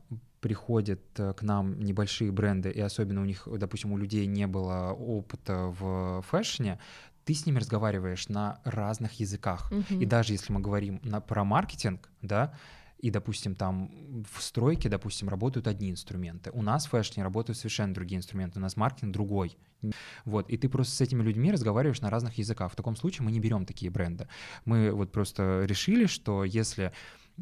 приходят 0.41 1.01
э, 1.19 1.35
к 1.35 1.43
нам 1.43 1.79
небольшие 1.81 2.33
бренды, 2.33 2.71
и 2.71 2.81
особенно 2.81 3.21
у 3.21 3.25
них, 3.25 3.47
допустим, 3.47 3.93
у 3.93 3.99
людей 3.99 4.27
не 4.27 4.47
было 4.47 4.93
опыта 4.93 5.67
в 5.79 6.23
фэшне, 6.23 6.79
ты 7.25 7.35
с 7.35 7.47
ними 7.47 7.59
разговариваешь 7.59 8.29
на 8.29 8.61
разных 8.65 9.21
языках. 9.21 9.71
Uh-huh. 9.71 10.03
И 10.03 10.07
даже 10.07 10.33
если 10.33 10.53
мы 10.53 10.61
говорим 10.61 11.01
на, 11.03 11.21
про 11.21 11.45
маркетинг, 11.45 12.09
да, 12.23 12.55
и, 13.03 13.11
допустим, 13.11 13.55
там 13.55 14.25
в 14.31 14.43
стройке, 14.43 14.89
допустим, 14.89 15.29
работают 15.29 15.67
одни 15.67 15.91
инструменты. 15.91 16.51
У 16.53 16.63
нас 16.63 16.87
в 16.87 16.91
фэшне 16.91 17.23
работают 17.23 17.57
совершенно 17.57 17.95
другие 17.95 18.19
инструменты, 18.19 18.59
у 18.59 18.63
нас 18.63 18.77
маркетинг 18.77 19.13
другой. 19.13 19.57
Вот, 20.25 20.51
и 20.51 20.59
ты 20.59 20.69
просто 20.69 20.95
с 20.95 21.01
этими 21.01 21.23
людьми 21.23 21.51
разговариваешь 21.51 22.01
на 22.03 22.11
разных 22.11 22.37
языках. 22.39 22.73
В 22.73 22.77
таком 22.77 22.97
случае 22.97 23.25
мы 23.25 23.33
не 23.33 23.41
берем 23.41 23.65
такие 23.65 23.91
бренды. 23.91 24.29
Мы 24.65 24.93
вот 24.93 25.13
просто 25.13 25.65
решили, 25.65 26.07
что 26.07 26.45
если 26.45 26.93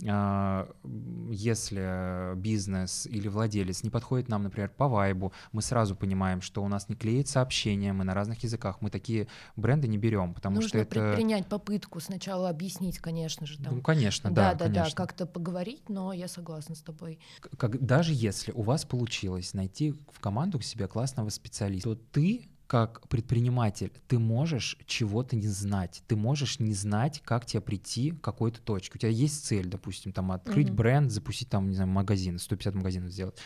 если 0.03 2.37
бизнес 2.37 3.07
или 3.07 3.29
владелец 3.29 3.83
не 3.83 3.91
подходит 3.91 4.29
нам, 4.29 4.45
например, 4.45 4.71
по 4.71 4.89
вайбу, 4.89 5.33
мы 5.53 5.63
сразу 5.63 5.97
понимаем, 5.97 6.41
что 6.41 6.63
у 6.63 6.69
нас 6.69 6.89
не 6.89 6.95
клеит 6.95 7.29
сообщения, 7.29 7.93
мы 7.93 8.05
на 8.05 8.15
разных 8.15 8.43
языках, 8.43 8.81
мы 8.81 8.91
такие 8.91 9.29
бренды 9.57 9.89
не 9.89 9.99
берем, 9.99 10.35
потому 10.35 10.57
Нужно 10.57 10.69
что 10.69 10.79
это... 10.79 10.91
предпринять 10.91 11.47
попытку 11.47 12.01
сначала 12.01 12.49
объяснить, 12.49 12.99
конечно 12.99 13.47
же. 13.47 13.59
Там. 13.59 13.77
Ну, 13.77 13.83
конечно, 13.83 14.31
да, 14.31 14.53
да, 14.53 14.59
да, 14.59 14.65
конечно. 14.67 14.85
да, 14.85 14.97
как-то 14.97 15.27
поговорить, 15.27 15.89
но 15.89 16.13
я 16.13 16.29
согласна 16.29 16.75
с 16.75 16.81
тобой. 16.81 17.19
Как, 17.57 17.85
даже 17.85 18.13
если 18.15 18.53
у 18.53 18.63
вас 18.63 18.85
получилось 18.85 19.55
найти 19.55 19.95
в 20.13 20.21
команду 20.21 20.59
к 20.59 20.65
себе 20.65 20.87
классного 20.87 21.29
специалиста, 21.31 21.95
то 21.95 22.01
ты 22.13 22.49
как 22.69 23.09
предприниматель, 23.09 23.91
ты 24.09 24.19
можешь 24.19 24.77
чего-то 24.87 25.35
не 25.35 25.49
знать, 25.49 26.03
ты 26.07 26.17
можешь 26.17 26.61
не 26.61 26.75
знать, 26.75 27.23
как 27.25 27.47
тебе 27.47 27.63
прийти 27.63 28.11
к 28.11 28.21
какой-то 28.21 28.61
точке. 28.61 28.93
У 28.95 28.99
тебя 28.99 29.11
есть 29.11 29.47
цель, 29.47 29.67
допустим, 29.67 30.13
там 30.13 30.31
открыть 30.31 30.69
uh-huh. 30.69 30.75
бренд, 30.75 31.11
запустить 31.11 31.49
там, 31.49 31.71
не 31.71 31.75
знаю, 31.75 31.89
магазин, 31.89 32.39
150 32.39 32.75
магазинов 32.75 33.11
сделать. 33.11 33.39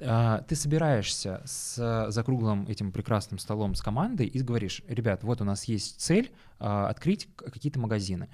А, 0.00 0.42
ты 0.42 0.56
собираешься 0.56 1.40
с, 1.44 2.10
за 2.10 2.22
круглым 2.24 2.66
этим 2.66 2.90
прекрасным 2.90 3.38
столом 3.38 3.76
с 3.76 3.80
командой 3.80 4.26
и 4.26 4.40
говоришь, 4.40 4.82
ребят, 4.88 5.22
вот 5.22 5.40
у 5.40 5.44
нас 5.44 5.64
есть 5.64 6.00
цель 6.00 6.32
а, 6.58 6.88
открыть 6.88 7.28
какие-то 7.36 7.78
магазины. 7.78 8.28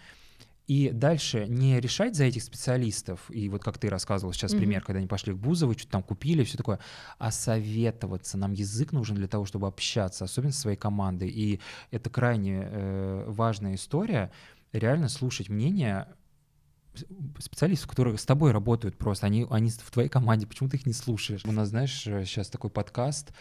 И 0.66 0.90
дальше 0.90 1.46
не 1.48 1.80
решать 1.80 2.14
за 2.14 2.24
этих 2.24 2.42
специалистов, 2.42 3.30
и 3.30 3.48
вот 3.48 3.64
как 3.64 3.78
ты 3.78 3.88
рассказывал 3.88 4.32
сейчас 4.32 4.54
mm-hmm. 4.54 4.58
пример, 4.58 4.82
когда 4.82 4.98
они 4.98 5.08
пошли 5.08 5.32
к 5.32 5.36
Бузову, 5.36 5.72
что-то 5.72 5.92
там 5.92 6.02
купили, 6.02 6.44
все 6.44 6.56
такое, 6.56 6.78
а 7.18 7.30
советоваться. 7.32 8.38
Нам 8.38 8.52
язык 8.52 8.92
нужен 8.92 9.16
для 9.16 9.26
того, 9.26 9.44
чтобы 9.44 9.66
общаться, 9.66 10.24
особенно 10.24 10.52
со 10.52 10.60
своей 10.60 10.76
командой. 10.76 11.28
И 11.28 11.60
это 11.90 12.10
крайне 12.10 12.62
э, 12.64 13.24
важная 13.26 13.74
история, 13.74 14.30
реально 14.72 15.08
слушать 15.08 15.48
мнение 15.48 16.06
специалистов, 17.38 17.90
которые 17.90 18.16
с 18.18 18.24
тобой 18.24 18.52
работают 18.52 18.96
просто, 18.96 19.26
они, 19.26 19.46
они 19.50 19.70
в 19.70 19.90
твоей 19.90 20.08
команде, 20.08 20.46
почему 20.46 20.68
ты 20.68 20.76
их 20.76 20.86
не 20.86 20.92
слушаешь? 20.92 21.44
У 21.44 21.52
нас, 21.52 21.68
знаешь, 21.68 21.92
сейчас 21.92 22.48
такой 22.48 22.70
подкаст, 22.70 23.32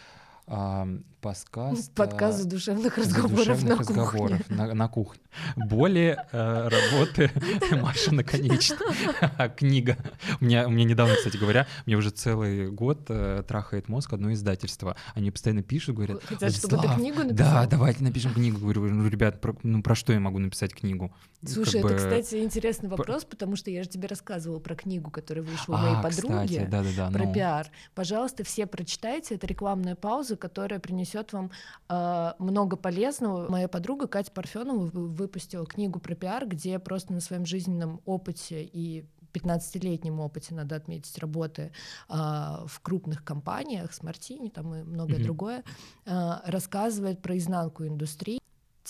подкаст... 0.46 1.92
Подкаст 1.94 2.38
задушевных 2.38 2.98
разговоров 2.98 3.30
задушевных 3.30 3.68
на 3.68 3.76
разговоров 3.76 4.38
кухне. 4.38 4.56
На, 4.56 4.74
на 4.74 4.88
кухне. 4.88 5.22
Более 5.56 6.26
э, 6.32 6.68
работы 6.68 7.30
Маша 7.80 8.12
наконечно. 8.12 8.76
Книга. 9.56 9.96
У 10.40 10.44
меня, 10.44 10.66
у 10.66 10.70
меня 10.70 10.84
недавно, 10.84 11.14
кстати 11.14 11.36
говоря, 11.36 11.66
мне 11.86 11.96
уже 11.96 12.10
целый 12.10 12.70
год 12.70 13.06
э, 13.08 13.44
трахает 13.46 13.88
мозг 13.88 14.12
одно 14.12 14.32
издательство. 14.32 14.96
Они 15.14 15.30
постоянно 15.30 15.62
пишут, 15.62 15.96
говорят... 15.96 16.22
Хотят, 16.24 16.52
чтобы 16.54 16.78
ты 16.78 16.88
книгу 16.88 17.22
написал? 17.22 17.52
Да, 17.52 17.66
давайте 17.66 18.02
напишем 18.02 18.34
книгу. 18.34 18.58
Говорю, 18.58 18.82
ну, 18.88 19.08
ребят, 19.08 19.40
про, 19.40 19.54
ну 19.62 19.82
про 19.82 19.94
что 19.94 20.12
я 20.12 20.20
могу 20.20 20.38
написать 20.38 20.74
книгу? 20.74 21.14
Слушай, 21.46 21.82
как 21.82 21.92
это, 21.92 22.08
бы... 22.08 22.20
кстати, 22.20 22.42
интересный 22.42 22.88
вопрос, 22.88 23.24
потому 23.24 23.56
что 23.56 23.70
я 23.70 23.82
же 23.82 23.88
тебе 23.88 24.08
рассказывала 24.08 24.58
про 24.58 24.74
книгу, 24.74 25.10
которая 25.10 25.44
вышла 25.44 25.74
у 25.74 25.78
моей 25.78 25.96
а, 25.96 26.02
подруги. 26.02 26.66
Да, 26.68 26.82
да, 26.82 26.88
да, 26.96 27.10
про 27.10 27.24
ну... 27.26 27.32
пиар. 27.32 27.66
Пожалуйста, 27.94 28.44
все 28.44 28.66
прочитайте. 28.66 29.36
Это 29.36 29.46
рекламная 29.46 29.94
пауза, 29.94 30.31
которая 30.36 30.80
принесет 30.80 31.32
вам 31.32 31.50
э, 31.88 32.32
много 32.38 32.76
полезного. 32.76 33.50
Моя 33.50 33.68
подруга 33.68 34.06
Катя 34.06 34.32
Парфенова 34.32 34.90
выпустила 34.92 35.66
книгу 35.66 35.98
про 36.00 36.14
пиар, 36.14 36.46
где 36.46 36.78
просто 36.78 37.12
на 37.12 37.20
своем 37.20 37.46
жизненном 37.46 38.00
опыте 38.04 38.62
и 38.62 39.04
15-летнем 39.32 40.20
опыте, 40.20 40.54
надо 40.54 40.76
отметить, 40.76 41.18
работы 41.18 41.72
э, 42.08 42.14
в 42.14 42.80
крупных 42.82 43.24
компаниях 43.24 43.92
с 43.92 44.02
Мартини 44.02 44.48
там 44.48 44.74
и 44.74 44.82
многое 44.82 45.18
mm-hmm. 45.18 45.22
другое, 45.22 45.64
э, 46.04 46.32
рассказывает 46.44 47.22
про 47.22 47.36
изнанку 47.36 47.86
индустрии. 47.86 48.41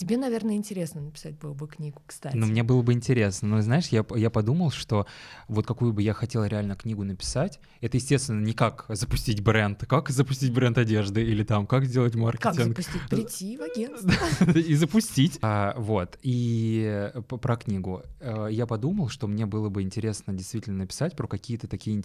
Тебе, 0.03 0.17
наверное, 0.17 0.57
интересно 0.57 1.01
написать 1.01 1.39
было 1.39 1.55
бы 1.55 1.69
книгу, 1.69 2.03
кстати. 2.05 2.37
Ну, 2.37 2.47
мне 2.47 2.65
было 2.65 2.83
бы 2.83 2.93
интересно. 2.93 3.47
Но, 3.47 3.63
знаешь, 3.63 3.87
я, 3.89 4.05
я 4.17 4.31
подумал, 4.31 4.73
что 4.73 5.07
вот 5.47 5.65
какую 5.65 5.93
бы 5.93 6.03
я 6.03 6.13
хотел 6.13 6.45
реально 6.45 6.75
книгу 6.75 7.05
написать, 7.05 7.61
это, 7.81 7.99
естественно, 7.99 8.45
не 8.45 8.53
как 8.53 8.87
запустить 8.89 9.41
бренд, 9.45 9.87
как 9.87 10.11
запустить 10.11 10.53
бренд 10.53 10.77
одежды 10.77 11.23
или 11.23 11.45
там, 11.45 11.69
как 11.69 11.85
сделать 11.85 12.17
маркетинг. 12.17 12.57
Как 12.57 12.65
запустить? 12.67 13.09
Прийти 13.09 13.57
в 13.57 13.63
агентство. 13.63 14.51
И 14.59 14.75
запустить. 14.75 15.39
А, 15.41 15.77
вот. 15.79 16.19
И 16.23 16.85
э, 17.15 17.21
про 17.23 17.55
книгу. 17.55 18.03
Э, 18.19 18.49
я 18.51 18.67
подумал, 18.67 19.09
что 19.09 19.29
мне 19.29 19.47
было 19.47 19.69
бы 19.69 19.83
интересно 19.83 20.33
действительно 20.33 20.79
написать 20.79 21.15
про 21.15 21.29
какие-то 21.29 21.69
такие 21.69 22.03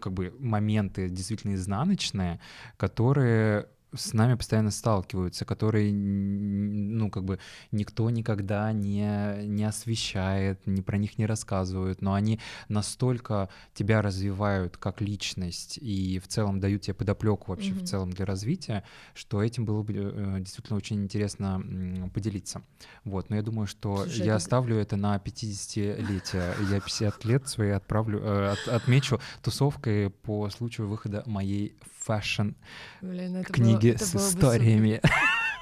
как 0.00 0.14
бы 0.14 0.34
моменты 0.38 1.10
действительно 1.10 1.56
изнаночные, 1.56 2.40
которые 2.78 3.66
с 3.94 4.12
нами 4.12 4.34
постоянно 4.34 4.70
сталкиваются, 4.70 5.44
которые, 5.44 5.92
ну, 5.92 7.10
как 7.10 7.24
бы 7.24 7.38
никто 7.72 8.08
никогда 8.10 8.72
не, 8.72 9.46
не 9.46 9.64
освещает, 9.64 10.66
не 10.66 10.82
про 10.82 10.98
них 10.98 11.18
не 11.18 11.26
рассказывают, 11.26 12.02
но 12.02 12.14
они 12.14 12.38
настолько 12.68 13.48
тебя 13.74 14.02
развивают 14.02 14.76
как 14.76 15.00
личность 15.00 15.78
и 15.78 16.18
в 16.18 16.28
целом 16.28 16.60
дают 16.60 16.82
тебе 16.82 16.94
подоплеку 16.94 17.52
вообще 17.52 17.70
mm-hmm. 17.70 17.84
в 17.84 17.88
целом 17.88 18.12
для 18.12 18.26
развития, 18.26 18.84
что 19.14 19.42
этим 19.42 19.64
было 19.64 19.82
бы 19.82 19.94
э, 19.94 20.36
действительно 20.40 20.76
очень 20.76 21.02
интересно 21.02 22.10
поделиться. 22.12 22.62
Вот, 23.04 23.30
но 23.30 23.36
я 23.36 23.42
думаю, 23.42 23.66
что 23.66 24.04
Слушай, 24.04 24.18
я 24.18 24.24
это... 24.24 24.36
оставлю 24.36 24.76
это 24.76 24.96
на 24.96 25.16
50-летие. 25.16 26.54
Я 26.70 26.80
50 26.80 27.24
лет 27.24 27.48
свои 27.48 27.70
отправлю, 27.70 28.20
э, 28.22 28.52
от, 28.52 28.68
отмечу 28.68 29.20
тусовкой 29.42 30.10
по 30.10 30.48
случаю 30.50 30.88
выхода 30.88 31.22
моей 31.26 31.76
фэшн 32.08 32.50
книги 33.78 33.96
с 33.96 34.14
историями. 34.14 35.00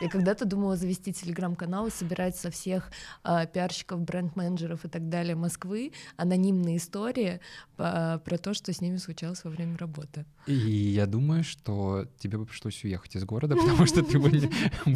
Я 0.01 0.11
когда-то 0.11 0.45
думала 0.45 0.77
завести 0.77 1.13
телеграм-канал 1.13 1.87
и 1.87 1.91
собирать 1.91 2.37
со 2.37 2.51
всех 2.51 2.91
э, 3.25 3.47
пиарщиков, 3.47 4.01
бренд-менеджеров 4.01 4.85
и 4.85 4.89
так 4.89 5.09
далее 5.09 5.35
Москвы 5.37 5.93
анонимные 6.17 6.77
истории 6.77 7.41
по, 7.77 8.21
про 8.25 8.37
то, 8.37 8.53
что 8.53 8.73
с 8.73 8.81
ними 8.81 8.99
случалось 8.99 9.43
во 9.45 9.51
время 9.51 9.79
работы. 9.79 10.27
И 10.47 10.53
я 10.53 11.07
думаю, 11.07 11.45
что 11.45 12.07
тебе 12.19 12.39
бы 12.39 12.47
пришлось 12.47 12.85
уехать 12.85 13.17
из 13.17 13.25
города, 13.25 13.57
потому 13.57 13.87
что 13.87 14.03
ты 14.03 14.19
бы 14.19 14.31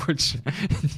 больше 0.06 0.42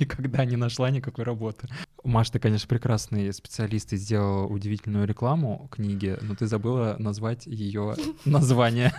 никогда 0.00 0.44
не 0.44 0.56
нашла 0.56 0.90
никакой 0.90 1.24
работы. 1.24 1.68
Маш, 2.04 2.30
ты, 2.30 2.40
конечно, 2.40 2.66
прекрасный 2.66 3.32
специалист 3.32 3.92
и 3.92 3.96
сделала 3.96 4.46
удивительную 4.46 5.06
рекламу 5.06 5.68
книги, 5.70 6.18
но 6.20 6.34
ты 6.34 6.46
забыла 6.46 6.96
назвать 6.98 7.46
ее 7.46 7.94
название. 8.24 8.92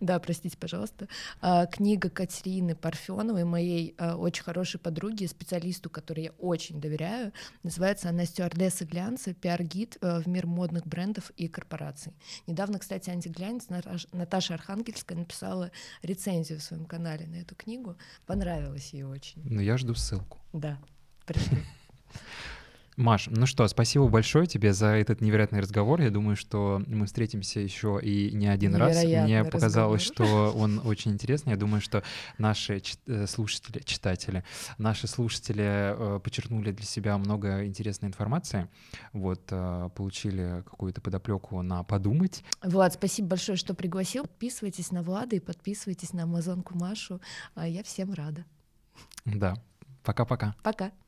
Да, 0.00 0.18
простите, 0.18 0.56
пожалуйста. 0.58 1.08
А, 1.40 1.64
книга 1.66 2.10
Катерины 2.10 2.74
Парфеновой, 2.74 3.44
моей 3.44 3.94
очень 4.26 4.42
хорошей 4.42 4.80
подруги, 4.80 5.24
специалисту, 5.26 5.88
которой 5.88 6.24
я 6.24 6.30
очень 6.38 6.80
доверяю. 6.80 7.32
Называется 7.62 8.08
она 8.08 8.24
«Стюардесса 8.24 8.84
глянца. 8.84 9.32
Пиар-гид 9.32 9.98
а, 10.00 10.20
в 10.20 10.26
мир 10.26 10.46
модных 10.46 10.86
брендов 10.86 11.30
и 11.36 11.46
корпораций». 11.48 12.12
Недавно, 12.46 12.78
кстати, 12.78 13.08
антиглянец 13.08 13.68
Наташа 14.12 14.54
Архангельская 14.54 15.16
написала 15.16 15.70
рецензию 16.02 16.58
в 16.58 16.62
своем 16.62 16.86
канале 16.86 17.26
на 17.26 17.36
эту 17.36 17.54
книгу. 17.54 17.96
Понравилось 18.26 18.92
ей 18.92 19.04
очень. 19.04 19.42
Ну, 19.44 19.60
я 19.60 19.78
жду 19.78 19.94
ссылку. 19.94 20.38
Да, 20.52 20.78
пришли. 21.24 21.58
Маш, 22.96 23.26
ну 23.30 23.44
что, 23.44 23.68
спасибо 23.68 24.08
большое 24.08 24.46
тебе 24.46 24.72
за 24.72 24.86
этот 24.86 25.20
невероятный 25.20 25.60
разговор. 25.60 26.00
Я 26.00 26.10
думаю, 26.10 26.34
что 26.34 26.82
мы 26.86 27.04
встретимся 27.04 27.60
еще 27.60 28.00
и 28.02 28.30
не 28.32 28.46
один 28.46 28.74
раз. 28.74 29.04
Мне 29.04 29.44
показалось, 29.44 30.08
разговор. 30.08 30.50
что 30.50 30.58
он 30.58 30.80
очень 30.82 31.12
интересный. 31.12 31.52
Я 31.52 31.58
думаю, 31.58 31.82
что 31.82 32.02
наши 32.38 32.82
э, 33.06 33.26
слушатели, 33.26 33.82
читатели, 33.84 34.44
наши 34.78 35.06
слушатели 35.08 35.64
э, 36.16 36.20
подчеркнули 36.20 36.72
для 36.72 36.86
себя 36.86 37.18
много 37.18 37.66
интересной 37.66 38.08
информации. 38.08 38.68
Вот, 39.12 39.42
э, 39.50 39.90
получили 39.94 40.62
какую-то 40.64 41.02
подоплеку 41.02 41.60
на 41.60 41.82
подумать. 41.82 42.42
Влад, 42.62 42.94
спасибо 42.94 43.28
большое, 43.28 43.58
что 43.58 43.74
пригласил. 43.74 44.22
Подписывайтесь 44.22 44.90
на 44.90 45.02
Влада 45.02 45.36
и 45.36 45.40
подписывайтесь 45.40 46.14
на 46.14 46.22
Амазонку 46.22 46.78
Машу. 46.78 47.20
А 47.54 47.68
я 47.68 47.82
всем 47.82 48.14
рада. 48.14 48.46
Да. 49.26 49.54
Пока-пока. 50.02 50.54
Пока. 50.62 50.86
-пока. 50.86 50.90
Пока. 50.90 51.05